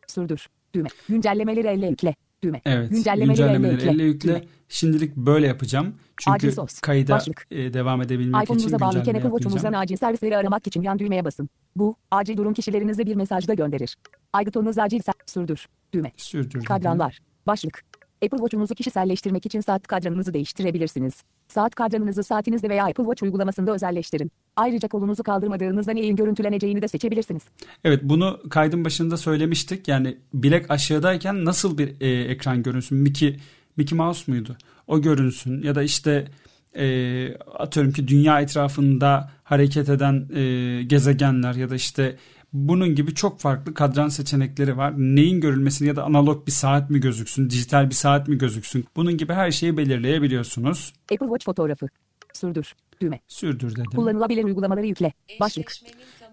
[0.07, 0.49] Sürdür.
[0.75, 0.89] Düğme.
[1.09, 2.15] Güncellemeleri elle yükle.
[2.45, 2.61] Düğme.
[2.65, 2.91] Evet.
[2.91, 3.91] Güncellemeleri, Güncellemeleri elle yükle.
[3.91, 4.29] elle yükle.
[4.29, 4.45] Düğme.
[4.69, 5.95] Şimdilik böyle yapacağım.
[6.17, 7.47] Çünkü kayda Başlık.
[7.51, 9.75] e, devam edebilmek için iPhone'unuza bağlıyken güncelleme Apple yapmayacağım.
[9.75, 11.49] acil servisleri aramak için yan düğmeye basın.
[11.77, 13.97] Bu, acil durum kişilerinize bir mesaj da gönderir.
[14.33, 15.67] Aygıtonunuz acil ser- sürdür.
[15.93, 16.13] Düğme.
[16.17, 16.65] Sürdür.
[16.65, 17.19] Kadranlar.
[17.47, 17.83] Başlık.
[18.25, 21.15] Apple Watch'unuzu kişiselleştirmek için saat kadranınızı değiştirebilirsiniz.
[21.49, 24.33] Saat kadranınızı saatinizde veya Apple Watch uygulamasında özelleştirin.
[24.57, 27.43] Ayrıca kolunuzu kaldırmadığınızda neyin görüntüleneceğini de seçebilirsiniz.
[27.85, 29.89] Evet bunu kaydın başında söylemiştik.
[29.89, 32.99] Yani bilek aşağıdayken nasıl bir e, ekran görünsün?
[32.99, 33.41] Mickey,
[33.77, 34.57] Mickey Mouse muydu?
[34.87, 36.29] O görünsün ya da işte
[36.77, 42.17] e, atıyorum ki dünya etrafında hareket eden e, gezegenler ya da işte
[42.53, 44.95] bunun gibi çok farklı kadran seçenekleri var.
[44.97, 48.87] Neyin görülmesini ya da analog bir saat mi gözüksün, dijital bir saat mi gözüksün?
[48.97, 50.93] Bunun gibi her şeyi belirleyebiliyorsunuz.
[51.13, 51.89] Apple Watch fotoğrafı.
[52.33, 52.75] Sürdür.
[53.01, 53.21] Düğme.
[53.29, 53.85] Sürdür dedim.
[53.85, 55.13] Kullanılabilir uygulamaları yükle.
[55.41, 55.73] Başlık.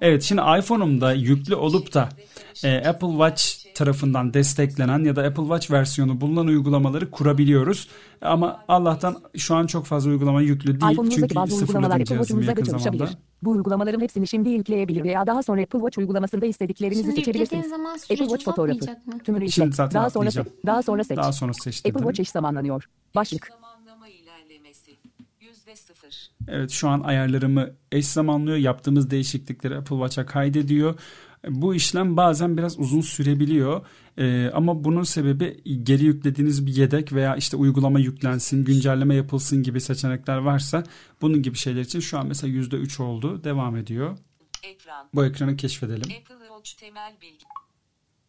[0.01, 2.09] Evet şimdi iPhone'umda yüklü olup da
[2.63, 7.87] e, Apple Watch tarafından desteklenen ya da Apple Watch versiyonu bulunan uygulamaları kurabiliyoruz.
[8.21, 10.97] Ama Allah'tan şu an çok fazla uygulama yüklü değil.
[11.15, 12.65] Çünkü bazı uygulamalar Apple çalışabilir.
[12.79, 13.09] zamanda.
[13.43, 17.69] Bu uygulamaların hepsini şimdi yükleyebilir veya daha sonra Apple Watch uygulamasında istediklerinizi Şimdi seçebilirsiniz.
[17.69, 18.79] zaman Apple Watch fotoğrafı.
[19.23, 19.75] Tümünü Şimdi yükle.
[19.75, 20.57] zaten Daha sonra, se- atlayacağım.
[20.65, 21.17] daha sonra seç.
[21.17, 21.89] Daha sonra seçtim.
[21.91, 22.89] Apple Watch eş zamanlanıyor.
[23.15, 23.49] Başlık.
[26.47, 28.57] Evet şu an ayarlarımı eş zamanlıyor.
[28.57, 30.95] Yaptığımız değişiklikleri Apple Watch'a kaydediyor.
[31.49, 33.85] Bu işlem bazen biraz uzun sürebiliyor.
[34.17, 39.81] Ee, ama bunun sebebi geri yüklediğiniz bir yedek veya işte uygulama yüklensin, güncelleme yapılsın gibi
[39.81, 40.83] seçenekler varsa
[41.21, 43.43] bunun gibi şeyler için şu an mesela %3 oldu.
[43.43, 44.17] Devam ediyor.
[44.63, 45.09] Ekran.
[45.13, 46.01] Bu ekranı keşfedelim.
[46.01, 47.45] Apple Watch temel bilgi.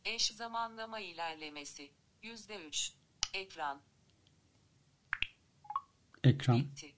[0.05, 1.91] Eş zamanlama ilerlemesi.
[2.23, 2.93] Yüzde üç.
[3.35, 3.81] Ekran.
[6.25, 6.59] Ekran.
[6.59, 6.95] Bitti.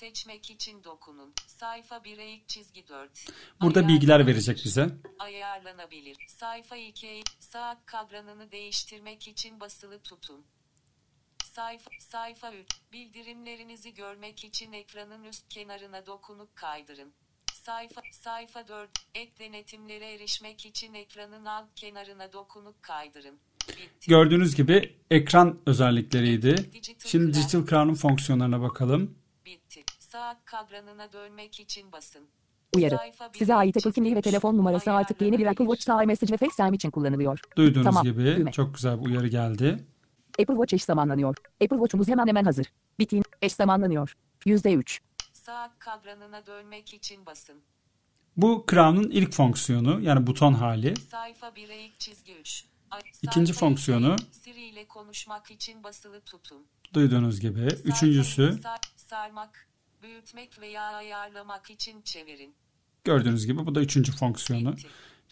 [0.00, 1.34] Seçmek için dokunun.
[1.46, 3.10] Sayfa 1'e ilk çizgi 4.
[3.60, 4.88] Burada bilgiler verecek bize.
[5.18, 6.16] Ayarlanabilir.
[6.28, 10.44] Sayfa 2'ye saat kadranını değiştirmek için basılı tutun.
[11.44, 12.66] Sayfa, sayfa 3.
[12.92, 17.12] Bildirimlerinizi görmek için ekranın üst kenarına dokunup kaydırın.
[17.52, 18.90] Sayfa, sayfa 4.
[19.14, 23.38] Ek denetimlere erişmek için ekranın alt kenarına dokunup kaydırın.
[23.68, 24.08] Bitti.
[24.08, 26.70] Gördüğünüz gibi ekran özellikleriydi.
[27.06, 29.18] Şimdi Digital Crown'un fonksiyonlarına bakalım.
[29.48, 29.84] Bitti.
[29.98, 32.28] Saat kadranına dönmek için basın.
[32.76, 32.98] Uyarı.
[33.34, 36.36] Size ait Apple kimliği ve telefon numarası artık yeni bir Apple Watch Sağ Message ve
[36.36, 37.40] FaceTime için kullanılıyor.
[37.56, 38.52] Duyduğunuz Tamam, gibi düğme.
[38.52, 39.84] çok güzel bir uyarı geldi.
[40.40, 41.36] Apple Watch eş zamanlanıyor.
[41.54, 42.66] Apple Watch'umuz hemen hemen hazır.
[42.98, 43.22] Bitin.
[43.42, 44.16] Eş zamanlanıyor.
[44.46, 45.00] %3.
[45.32, 47.56] Saat kadranına dönmek için basın.
[48.36, 50.96] Bu Crown'un ilk fonksiyonu yani buton hali.
[50.96, 52.64] Sayfa 1'e ilk çizgi 3.
[52.90, 54.16] Ay- İkinci fonksiyonu.
[54.32, 56.66] Siri ile konuşmak için basılı tutun.
[56.94, 57.68] Duyduğunuz gibi.
[57.84, 58.58] Üçüncüsü
[59.10, 59.68] sarmak,
[60.02, 62.54] büyütmek veya ayarlamak için çevirin.
[63.04, 64.76] gördüğünüz gibi bu da üçüncü fonksiyonu.
[64.76, 64.88] Bitti.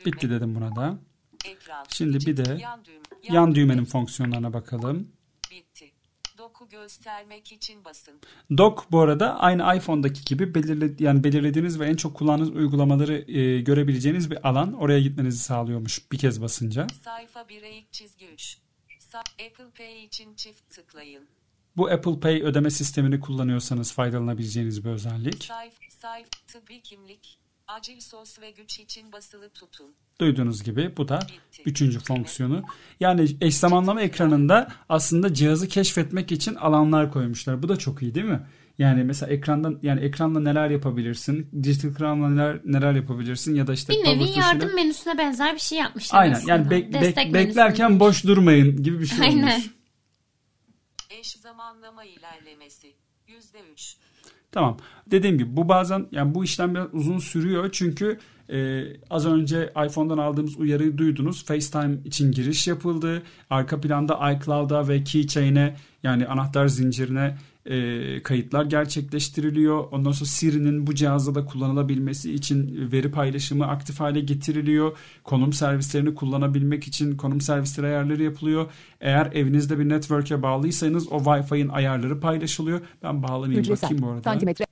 [0.06, 0.98] Bitti dedim buna da.
[1.44, 1.84] Ekran.
[1.88, 5.08] Şimdi bir de yan, düğüm, Yan düğmenin fonksiyonlarına bakalım.
[5.50, 5.92] Bitti.
[6.38, 8.20] Doku göstermek için basın.
[8.58, 13.60] Dock bu arada aynı iPhone'daki gibi belirle, yani belirlediğiniz ve en çok kullandığınız uygulamaları e,
[13.60, 14.72] görebileceğiniz bir alan.
[14.72, 16.86] Oraya gitmenizi sağlıyormuş bir kez basınca.
[17.02, 18.58] Sayfa 1'e ilk çizgi 3.
[19.00, 21.28] Sa- Apple Pay için çift tıklayın.
[21.76, 25.44] Bu Apple Pay ödeme sistemini kullanıyorsanız faydalanabileceğiniz bir özellik.
[25.44, 29.86] Sayf, sayf, tıbbi kimlik, acil sos ve güç için basılı tutun.
[30.20, 31.62] Duyduğunuz gibi bu da Bitti.
[31.66, 32.62] üçüncü fonksiyonu.
[33.00, 37.62] Yani eş zamanlama ekranında aslında cihazı keşfetmek için alanlar koymuşlar.
[37.62, 38.40] Bu da çok iyi değil mi?
[38.78, 41.50] Yani mesela ekrandan yani ekranla neler yapabilirsin?
[41.62, 45.60] Digital Crown'la neler neler yapabilirsin ya da işte Bir nevi tuşuyla- yardım menüsüne benzer bir
[45.60, 46.52] şey yapmışlar Aynen aslında.
[46.52, 49.42] yani bek- Destek beklerken boş durmayın gibi bir şey Aynen.
[49.42, 49.70] olmuş.
[51.18, 52.94] Eş zamanlama ilerlemesi.
[53.28, 53.96] %3.
[54.52, 54.78] Tamam.
[55.06, 58.18] Dediğim gibi bu bazen yani bu işlem biraz uzun sürüyor çünkü
[58.50, 61.44] e, az önce iPhone'dan aldığımız uyarıyı duydunuz.
[61.44, 63.22] FaceTime için giriş yapıldı.
[63.50, 69.84] Arka planda iCloud'a ve Keychain'e yani anahtar zincirine e, kayıtlar gerçekleştiriliyor.
[69.90, 74.96] Ondan sonra Siri'nin bu cihazda da kullanılabilmesi için veri paylaşımı aktif hale getiriliyor.
[75.24, 78.66] Konum servislerini kullanabilmek için konum servisleri ayarları yapılıyor.
[79.00, 82.80] Eğer evinizde bir network'e bağlıysanız o Wi-Fi'nin ayarları paylaşılıyor.
[83.02, 83.82] Ben bağlanayım Hücresel.
[83.82, 84.22] bakayım bu arada.
[84.22, 84.66] Santimetre.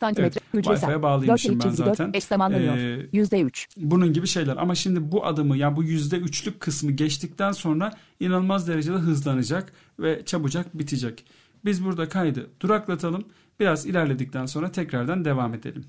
[0.00, 0.40] Santimetre.
[0.54, 0.66] Evet.
[0.66, 2.10] Wi-Fi'ye bağlıymışım 4 ben zaten.
[2.14, 2.76] Eş zamanlanıyor.
[2.76, 3.66] Ee, %3.
[3.76, 8.68] bunun gibi şeyler ama şimdi bu adımı yani bu yüzde üçlük kısmı geçtikten sonra inanılmaz
[8.68, 11.24] derecede hızlanacak ve çabucak bitecek.
[11.64, 13.24] Biz burada kaydı duraklatalım.
[13.60, 15.84] Biraz ilerledikten sonra tekrardan devam edelim.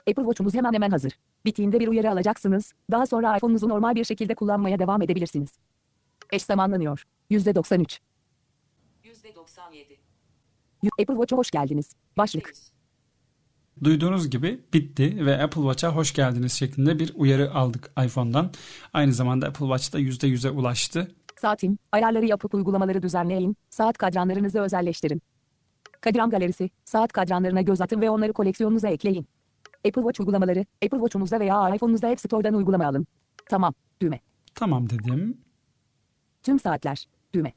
[0.00, 1.12] Apple Watch'umuz hemen hemen hazır.
[1.44, 2.72] Bittiğinde bir uyarı alacaksınız.
[2.90, 5.50] Daha sonra iPhone'unuzu normal bir şekilde kullanmaya devam edebilirsiniz.
[6.32, 7.04] Eş zamanlanıyor.
[7.30, 8.00] %93.
[9.04, 9.98] %97.
[10.82, 11.92] Y- Apple Watch'a hoş geldiniz.
[12.16, 12.46] Başlık.
[12.48, 12.70] %100.
[13.84, 18.52] Duyduğunuz gibi bitti ve Apple Watch'a hoş geldiniz şeklinde bir uyarı aldık iPhone'dan.
[18.92, 21.14] Aynı zamanda Apple Watch da %100'e ulaştı.
[21.40, 25.22] Saatim, ayarları yapıp uygulamaları düzenleyin, saat kadranlarınızı özelleştirin.
[26.00, 29.26] Kadran galerisi, saat kadranlarına göz atın ve onları koleksiyonunuza ekleyin.
[29.86, 33.06] Apple Watch uygulamaları, Apple Watch'unuzda veya iPhone'unuzda App Store'dan uygulama alın.
[33.50, 34.20] Tamam, düğme.
[34.54, 35.38] Tamam dedim.
[36.42, 37.06] Tüm saatler.
[37.34, 37.52] Düğme.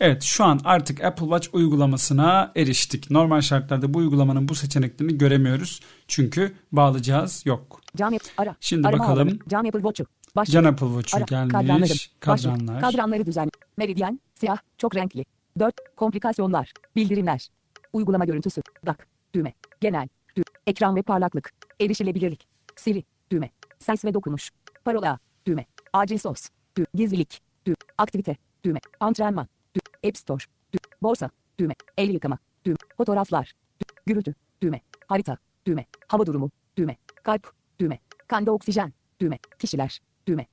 [0.00, 3.10] Evet şu an artık Apple Watch uygulamasına eriştik.
[3.10, 5.80] Normal şartlarda bu uygulamanın bu seçeneklerini göremiyoruz.
[6.08, 7.80] Çünkü bağlı cihaz yok.
[7.96, 8.56] Cam yap- ara.
[8.60, 9.38] Şimdi Arama bakalım.
[9.48, 10.06] Cam Apple Watch'u.
[10.38, 10.52] Başlık.
[10.52, 11.52] Can Apple Watch'u gelmiş.
[11.52, 11.82] Kadranlarım.
[11.82, 12.20] Başlık.
[12.20, 12.80] Kadranlar.
[12.80, 13.50] Kadranları düzen.
[13.76, 14.20] Meridyen.
[14.34, 14.58] Siyah.
[14.78, 15.24] Çok renkli.
[15.58, 15.74] 4.
[15.96, 16.72] Komplikasyonlar.
[16.96, 17.48] Bildirimler.
[17.92, 18.62] Uygulama görüntüsü.
[18.86, 19.06] Dak.
[19.34, 19.52] Düğme.
[19.80, 20.08] Genel.
[20.36, 21.52] Dü Ekran ve parlaklık.
[21.80, 22.46] Erişilebilirlik.
[22.76, 23.04] Siri.
[23.30, 23.50] Düğme.
[23.78, 24.50] Ses ve dokunuş.
[24.84, 25.18] Parola.
[25.46, 25.66] Düğme.
[25.92, 26.48] Acil sos.
[26.76, 27.40] Dü Gizlilik.
[27.66, 28.36] Dü Aktivite.
[28.64, 28.80] Düğme.
[29.00, 29.48] Antrenman.
[29.74, 30.44] Dü App Store.
[30.72, 31.30] Dü Borsa.
[31.60, 31.74] Düğme.
[31.96, 32.38] El yıkama.
[32.64, 32.76] Düğme.
[32.96, 33.52] Fotoğraflar.
[33.80, 34.34] Dü Gürültü.
[34.62, 34.80] Düğme.
[35.06, 35.36] Harita.
[35.66, 35.86] Düğme.
[36.08, 36.50] Hava durumu.
[36.76, 36.96] Düğme.
[37.22, 37.52] Kalp.
[37.80, 37.98] Düğme.
[38.28, 38.92] Kanda oksijen.
[39.20, 39.38] Düğme.
[39.58, 40.00] Kişiler.
[40.28, 40.46] Düğme.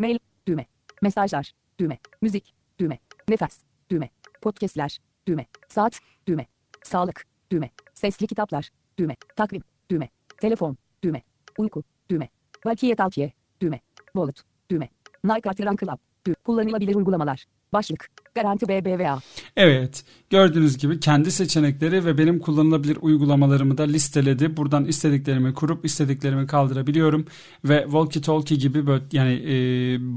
[0.00, 0.18] Mail.
[0.46, 0.66] Düğme.
[1.02, 1.52] Mesajlar.
[1.80, 1.98] Düğme.
[2.22, 2.54] Müzik.
[2.80, 2.98] Düğme.
[3.28, 3.62] Nefes.
[3.90, 4.10] Düğme.
[4.42, 4.98] Podcastler.
[5.28, 5.46] Düğme.
[5.68, 6.00] Saat.
[6.26, 6.46] Düğme.
[6.82, 7.24] Sağlık.
[7.52, 7.70] Düğme.
[7.94, 8.70] Sesli kitaplar.
[8.98, 9.16] Düğme.
[9.36, 9.62] Takvim.
[9.90, 10.08] Düğme.
[10.40, 10.76] Telefon.
[11.04, 11.22] Düğme.
[11.58, 11.82] Uyku.
[12.10, 12.28] Düğme.
[12.64, 13.32] Valkiye Talkiye.
[13.60, 13.80] Düğme.
[14.04, 14.42] Wallet.
[14.70, 14.88] Düğme.
[15.24, 15.98] Nike Run Club.
[16.26, 16.34] Düğme.
[16.44, 17.44] Kullanılabilir uygulamalar.
[17.74, 18.08] Başlık.
[18.34, 19.18] Garanti BBVA.
[19.56, 24.56] Evet gördüğünüz gibi kendi seçenekleri ve benim kullanılabilir uygulamalarımı da listeledi.
[24.56, 27.26] Buradan istediklerimi kurup istediklerimi kaldırabiliyorum.
[27.64, 29.56] Ve Walkie Talkie gibi böyle yani e,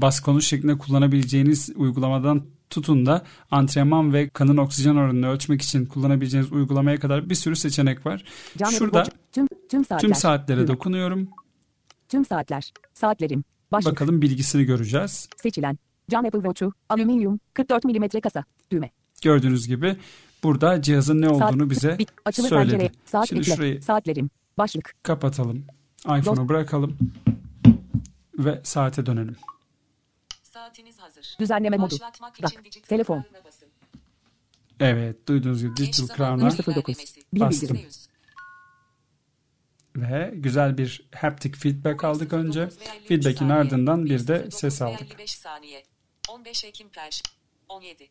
[0.00, 6.52] bas konuş şeklinde kullanabileceğiniz uygulamadan tutun da antrenman ve kanın oksijen oranını ölçmek için kullanabileceğiniz
[6.52, 8.24] uygulamaya kadar bir sürü seçenek var.
[8.54, 9.22] Apple Şurada Watch.
[9.32, 10.08] Tüm, tüm saatler.
[10.08, 10.68] tüm saatlere Düğme.
[10.68, 11.28] dokunuyorum.
[12.08, 12.72] Tüm saatler.
[12.94, 13.44] Saatlerim.
[13.72, 13.92] Başlık.
[13.92, 15.28] Bakalım bilgisini göreceğiz.
[15.42, 15.78] Seçilen.
[16.10, 16.72] Cam Apple Watch'u.
[16.88, 17.40] Alüminyum.
[17.54, 18.44] 44 mm kasa.
[18.70, 18.90] Düğme.
[19.22, 19.96] Gördüğünüz gibi
[20.42, 22.08] burada cihazın ne olduğunu Saat- bize Bit.
[22.24, 22.70] Açılı söyledi.
[22.70, 22.92] pencere.
[23.04, 24.30] Saat Şimdi şurayı Saatlerim.
[24.58, 24.94] Başlık.
[25.02, 25.64] kapatalım.
[26.18, 26.96] iPhone'u bırakalım.
[28.38, 29.36] Ve saate dönelim.
[30.42, 31.36] Saatiniz hazır.
[31.40, 31.94] Düzenleme modu.
[31.94, 32.50] Başlatmak Dak.
[32.50, 33.24] için dijital Telefon.
[34.80, 36.74] Evet duyduğunuz gibi Digital Crown'a 109.
[36.76, 37.20] ilerlemesi.
[37.34, 37.68] Bir Bastım.
[37.68, 37.88] bildirim.
[37.90, 38.08] %100.
[39.96, 42.60] ve güzel bir haptic feedback aldık önce.
[42.60, 45.06] 09 ve 53 Feedback'in ardından bir de 09 ses aldık.
[46.28, 46.38] 55 saniye.
[46.38, 47.22] 15 Ekim Perş.
[47.68, 48.08] 17.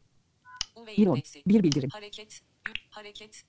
[0.76, 1.12] UV Bir on.
[1.12, 1.44] indeksi.
[1.48, 1.90] Bir bildirim.
[1.94, 2.42] Hareket.
[2.90, 3.44] Hareket.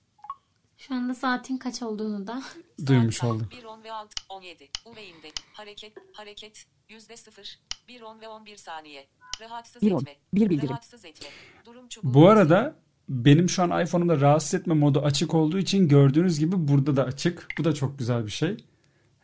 [0.77, 2.43] Şu anda saatin kaç olduğunu da
[2.85, 3.51] Duymuş Saat olduk.
[3.51, 4.69] 1 10 ve 6 17.
[4.85, 5.41] UV indeks.
[5.53, 5.93] Hareket.
[6.13, 6.65] Hareket.
[6.89, 7.59] Yüzde 0.
[7.87, 9.07] 1 10 ve 11 saniye.
[9.41, 9.99] Rahatsız Bir on.
[9.99, 10.15] etme.
[10.33, 10.69] Bir bildirim.
[10.69, 11.27] Rahatsız etme.
[11.65, 12.13] Durum çubuğu.
[12.13, 12.75] Bu arada
[13.09, 17.47] benim şu an iPhone'umda rahatsız etme modu açık olduğu için gördüğünüz gibi burada da açık.
[17.57, 18.57] Bu da çok güzel bir şey.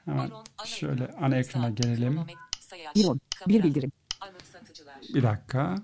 [0.05, 0.31] Hemen
[0.65, 2.19] şöyle ana ekrana gelelim.
[2.95, 3.19] Bir on.
[3.47, 3.91] Bir bildirim.
[4.75, 5.15] Anımsatıcılar.
[5.15, 5.75] Bir dakika.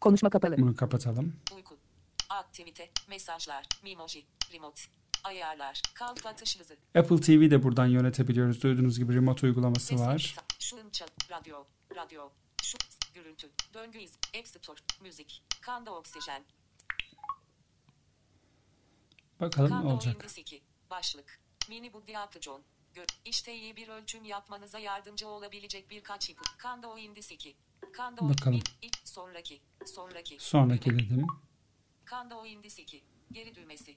[0.00, 0.58] Konuşma kapalı.
[0.58, 1.36] Bunu kapatalım.
[1.54, 1.76] Uyku.
[2.28, 2.90] Aktivite.
[3.08, 3.66] Mesajlar.
[3.82, 4.24] Mimoji.
[4.52, 4.82] Remote.
[5.24, 5.82] Ayarlar.
[5.94, 6.76] Kalp atış hızı.
[6.94, 8.62] Apple TV de buradan yönetebiliyoruz.
[8.62, 10.36] Duyduğunuz gibi remote uygulaması Ses var.
[10.58, 11.06] Şun çal.
[11.30, 11.64] Radyo.
[11.96, 12.28] Radyo.
[12.62, 12.78] Şu.
[13.14, 13.50] Görüntü.
[13.74, 14.18] Döngü iz.
[14.38, 14.80] App Store.
[15.02, 15.42] Müzik.
[15.60, 16.42] Kanda oksijen.
[19.40, 20.12] Bakalım ne Kanda olacak.
[20.12, 20.62] Windows 2.
[20.90, 21.40] Başlık.
[21.68, 22.62] Mini Buddy Application.
[22.94, 23.06] Gör.
[23.24, 26.50] İşte iyi bir ölçüm yapmanıza yardımcı olabilecek birkaç ipucu.
[26.58, 27.56] Kanda Windows 2.
[27.98, 28.62] Bakalım.
[29.04, 29.60] Sonraki.
[29.84, 30.36] Sonraki.
[30.40, 31.26] Sonraki dedim.
[32.04, 33.04] Kanda o indis 2.
[33.32, 33.96] Geri düğmesi.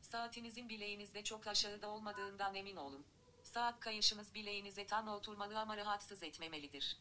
[0.00, 3.04] Saatinizin bileğinizde çok aşağıda olmadığından emin olun.
[3.42, 6.98] Saat kayışınız bileğinize tam oturmalı ama rahatsız etmemelidir.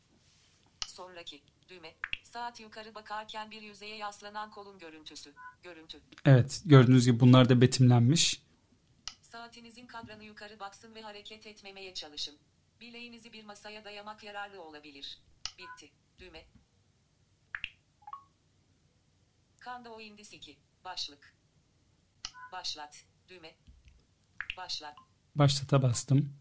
[0.88, 1.96] Sonraki düğme.
[2.24, 5.34] Saat yukarı bakarken bir yüzeye yaslanan kolun görüntüsü.
[5.64, 6.02] Görüntü.
[6.26, 8.41] Evet gördüğünüz gibi bunlar da betimlenmiş.
[9.22, 12.38] Saatinizin kadranı yukarı baksın ve hareket etmemeye çalışın.
[12.80, 15.20] Bileğinizi bir masaya dayamak yararlı olabilir.
[15.58, 15.91] Bitti.
[16.20, 16.45] Düğme.
[19.59, 20.59] Kanda o indis 2.
[20.84, 21.36] Başlık.
[22.51, 23.05] Başlat.
[23.28, 23.55] Düğme.
[24.57, 24.97] Başlat.
[25.36, 26.34] Başlata bastım.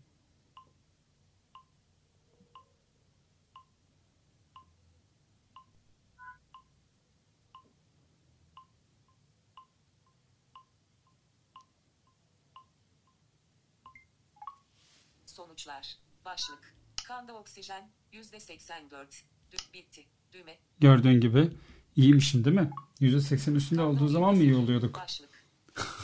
[15.26, 15.98] Sonuçlar.
[16.24, 16.76] Başlık.
[17.04, 19.33] Kanda oksijen %84.
[19.74, 20.04] Bitti.
[20.32, 20.58] Düğme.
[20.80, 21.50] Gördüğün gibi
[21.96, 22.70] iyiymişim değil mi?
[23.00, 24.94] %80 üstünde olduğu zaman mı iyi oluyorduk?
[24.98, 25.34] Başlık.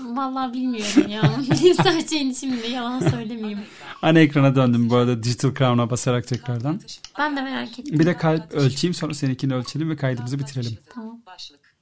[0.00, 1.22] vallahi bilmiyorum ya.
[1.50, 3.60] Bilimsel şeyin şimdi yalan söylemeyeyim.
[4.02, 6.80] Ana ekrana döndüm bu arada Digital Crown'a basarak tekrardan.
[7.18, 7.98] Ben de merak ettim.
[7.98, 10.78] Bir de kalp ölçeyim sonra seninkini ölçelim ve kaydımızı bitirelim.
[10.94, 11.22] Tamam.
[11.26, 11.74] Başlık.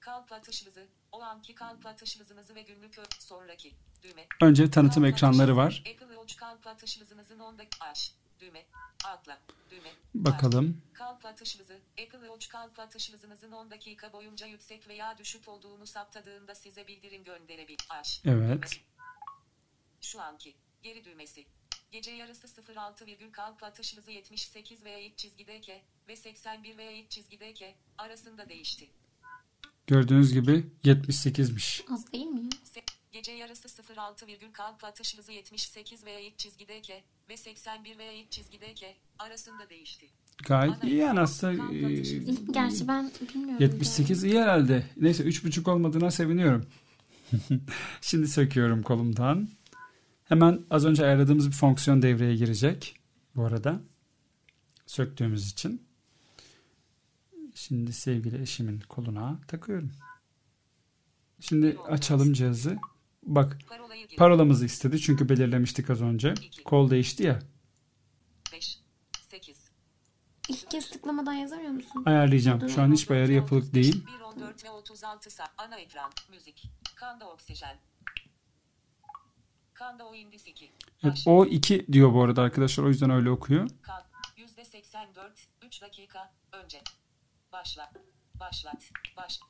[0.00, 0.86] Kalp atış hızı.
[1.12, 3.74] O anki kalp atış hızınızı ve günlük sonraki.
[4.02, 4.26] Düğme.
[4.40, 5.82] Önce tanıtım Kalp ekranları var.
[5.94, 8.12] Apple Watch kalp atış hızınızın 10'da aç.
[8.40, 8.66] Düğme.
[9.04, 9.38] Atla.
[9.70, 9.90] Düğme.
[10.14, 10.82] Bakalım.
[10.92, 11.74] Kalp atış hızı.
[11.92, 17.24] Apple Watch kalp atış hızınızın 10 dakika boyunca yüksek veya düşük olduğunu saptadığında size bildirim
[17.24, 17.86] gönderebilir.
[17.90, 18.22] Aç.
[18.24, 18.80] Evet.
[20.00, 20.56] Şu anki.
[20.82, 21.46] Geri düğmesi.
[21.92, 27.10] Gece yarısı 06 virgül kalp atış hızı 78 veya iç çizgideyke ve 81 veya iç
[27.10, 28.90] çizgideyke arasında değişti.
[29.86, 31.84] Gördüğünüz gibi 78'miş.
[31.92, 32.48] Az değil mi ya?
[32.48, 38.12] Se- Gece yarısı 06 virgül kalp atış hızı 78 veya iç çizgideyke ve 81 veya
[38.12, 40.06] iç çizgideyke arasında değişti.
[40.46, 42.02] Gayet iyi yani aslında e,
[42.52, 43.56] Gerçi ben bilmiyorum.
[43.60, 44.86] 78 iyi herhalde.
[44.96, 46.66] Neyse 3.5 olmadığına seviniyorum.
[48.00, 49.48] Şimdi söküyorum kolumdan.
[50.24, 52.96] Hemen az önce ayarladığımız bir fonksiyon devreye girecek.
[53.36, 53.80] Bu arada.
[54.86, 55.82] Söktüğümüz için.
[57.54, 59.92] Şimdi sevgili eşimin koluna takıyorum.
[61.40, 62.78] Şimdi açalım cihazı.
[63.30, 63.58] Bak
[64.18, 66.34] parolamızı istedi çünkü belirlemiştik az önce.
[66.64, 67.38] Kol değişti ya.
[68.52, 68.78] 5,
[69.30, 69.70] 8,
[70.48, 72.02] İlk kez tıklamadan yazamıyor musun?
[72.06, 72.68] Ayarlayacağım.
[72.68, 74.06] Şu an hiçbir ayarı yapılık değil.
[74.06, 75.50] 1, 14 ve 36 saat.
[75.58, 76.10] Ana ekran.
[76.30, 76.70] Müzik.
[76.94, 77.76] Kanda oksijen.
[79.74, 80.72] Kanda o indis 2.
[81.04, 82.84] Evet, o 2 diyor bu arada arkadaşlar.
[82.84, 83.70] O yüzden öyle okuyor.
[83.82, 84.02] Kan.
[84.36, 85.48] Yüzde 84.
[85.62, 86.32] 3 dakika.
[86.52, 86.80] Önce.
[87.52, 87.92] Başla.
[88.40, 88.90] Başlat.
[89.16, 89.40] Baş.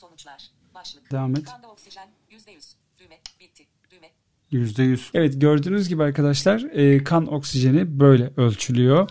[0.00, 0.50] Sonuçlar.
[0.74, 1.12] Başlık.
[1.12, 1.44] Devam et.
[1.44, 2.08] Kanda oksijen.
[2.30, 2.74] Yüzde yüz.
[2.98, 3.18] Düğme.
[3.40, 3.66] Bitti.
[3.90, 4.10] Düğme.
[4.52, 5.10] %100.
[5.14, 9.10] Evet gördüğünüz gibi arkadaşlar e, kan oksijeni böyle ölçülüyor.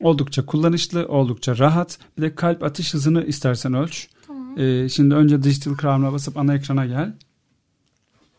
[0.00, 1.98] Oldukça kullanışlı, oldukça rahat.
[2.16, 4.08] Bir de kalp atış hızını istersen ölç.
[4.26, 4.58] Tamam.
[4.58, 7.14] E, şimdi önce Digital Crown'a basıp ana ekrana gel.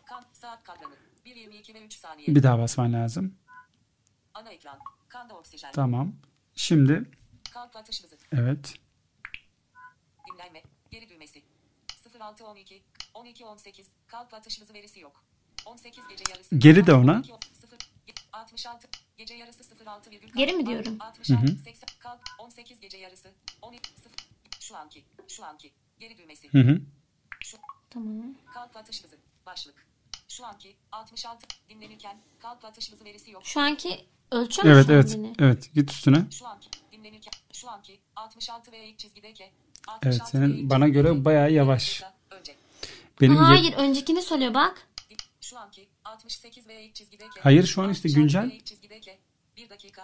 [0.05, 0.23] Kan.
[0.33, 0.93] Saat kadranı.
[1.25, 2.27] 1.22 ve 3 saniye.
[2.27, 3.33] Bir daha basman lazım.
[4.33, 4.79] Ana ekran.
[5.09, 5.71] Kanda oksijen.
[5.71, 6.13] Tamam.
[6.55, 7.03] Şimdi
[7.53, 8.15] Kalp atış hızı.
[8.31, 8.73] evet.
[10.33, 10.61] Dinlenme.
[10.91, 11.41] Geri düğmesi.
[12.33, 12.83] 0612
[13.15, 15.23] 1218 kalp atış hızı verisi yok.
[15.65, 16.55] 18 gece yarısı.
[16.55, 17.13] Geri de ona.
[17.15, 17.77] 12, 0,
[18.33, 20.29] 66 gece yarısı 06 virgül.
[20.35, 20.97] Geri mi diyorum?
[20.99, 24.11] 66 80 kalp 18 gece yarısı 12 0
[24.59, 26.53] şu anki şu anki geri düğmesi.
[26.53, 26.81] Hı hı.
[27.39, 27.57] Şu
[27.89, 28.35] Tamam.
[28.53, 29.87] kalp atış hızı başlık.
[30.27, 33.45] Şu anki 66 dinlenirken kalp atış hızı verisi yok.
[33.45, 35.13] Şu anki ölçüyor Evet şu an evet.
[35.17, 35.33] beni?
[35.39, 36.31] Evet git üstüne.
[36.31, 39.51] Şu anki dinlenirken şu anki 66 ve ilk çizgideki.
[40.03, 42.03] Evet, 66 senin bana göre bayağı yavaş.
[43.21, 44.87] Benim ye- Hayır öncekini söylüyor bak.
[45.41, 47.39] Şu anki 68 ve ilk çizgideki.
[47.39, 48.51] Hayır, şu an işte 66 güncel.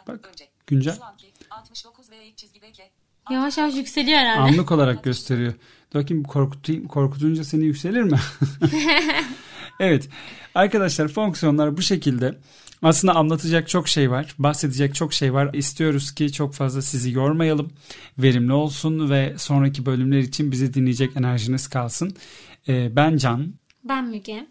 [0.08, 0.48] Bak, önce.
[0.68, 0.96] güncel.
[0.96, 2.84] Şu anki 69 ve ilk çizgideki.
[3.32, 4.40] Yavaş yavaş yükseliyor herhalde.
[4.42, 5.54] Anlık olarak gösteriyor.
[5.94, 8.20] Bakayım korkutayım, korkutunca seni yükselir mi?
[9.80, 10.10] evet.
[10.56, 12.36] Arkadaşlar fonksiyonlar bu şekilde.
[12.82, 14.36] Aslında anlatacak çok şey var.
[14.40, 15.54] Bahsedecek çok şey var.
[15.54, 17.72] İstiyoruz ki çok fazla sizi yormayalım.
[18.18, 22.16] Verimli olsun ve sonraki bölümler için bizi dinleyecek enerjiniz kalsın.
[22.68, 23.54] Ee, ben Can.
[23.84, 24.48] Ben Müge.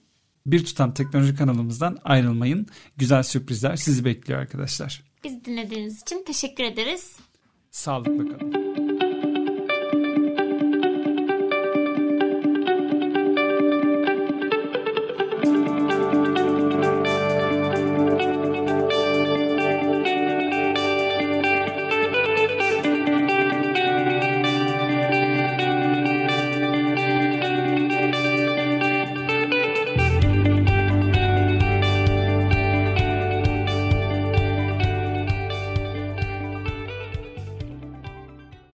[0.47, 2.67] Bir tutam teknoloji kanalımızdan ayrılmayın.
[2.97, 5.03] Güzel sürprizler sizi bekliyor arkadaşlar.
[5.25, 7.17] Bizi dinlediğiniz için teşekkür ederiz.
[7.71, 8.70] Sağlıkla kalın.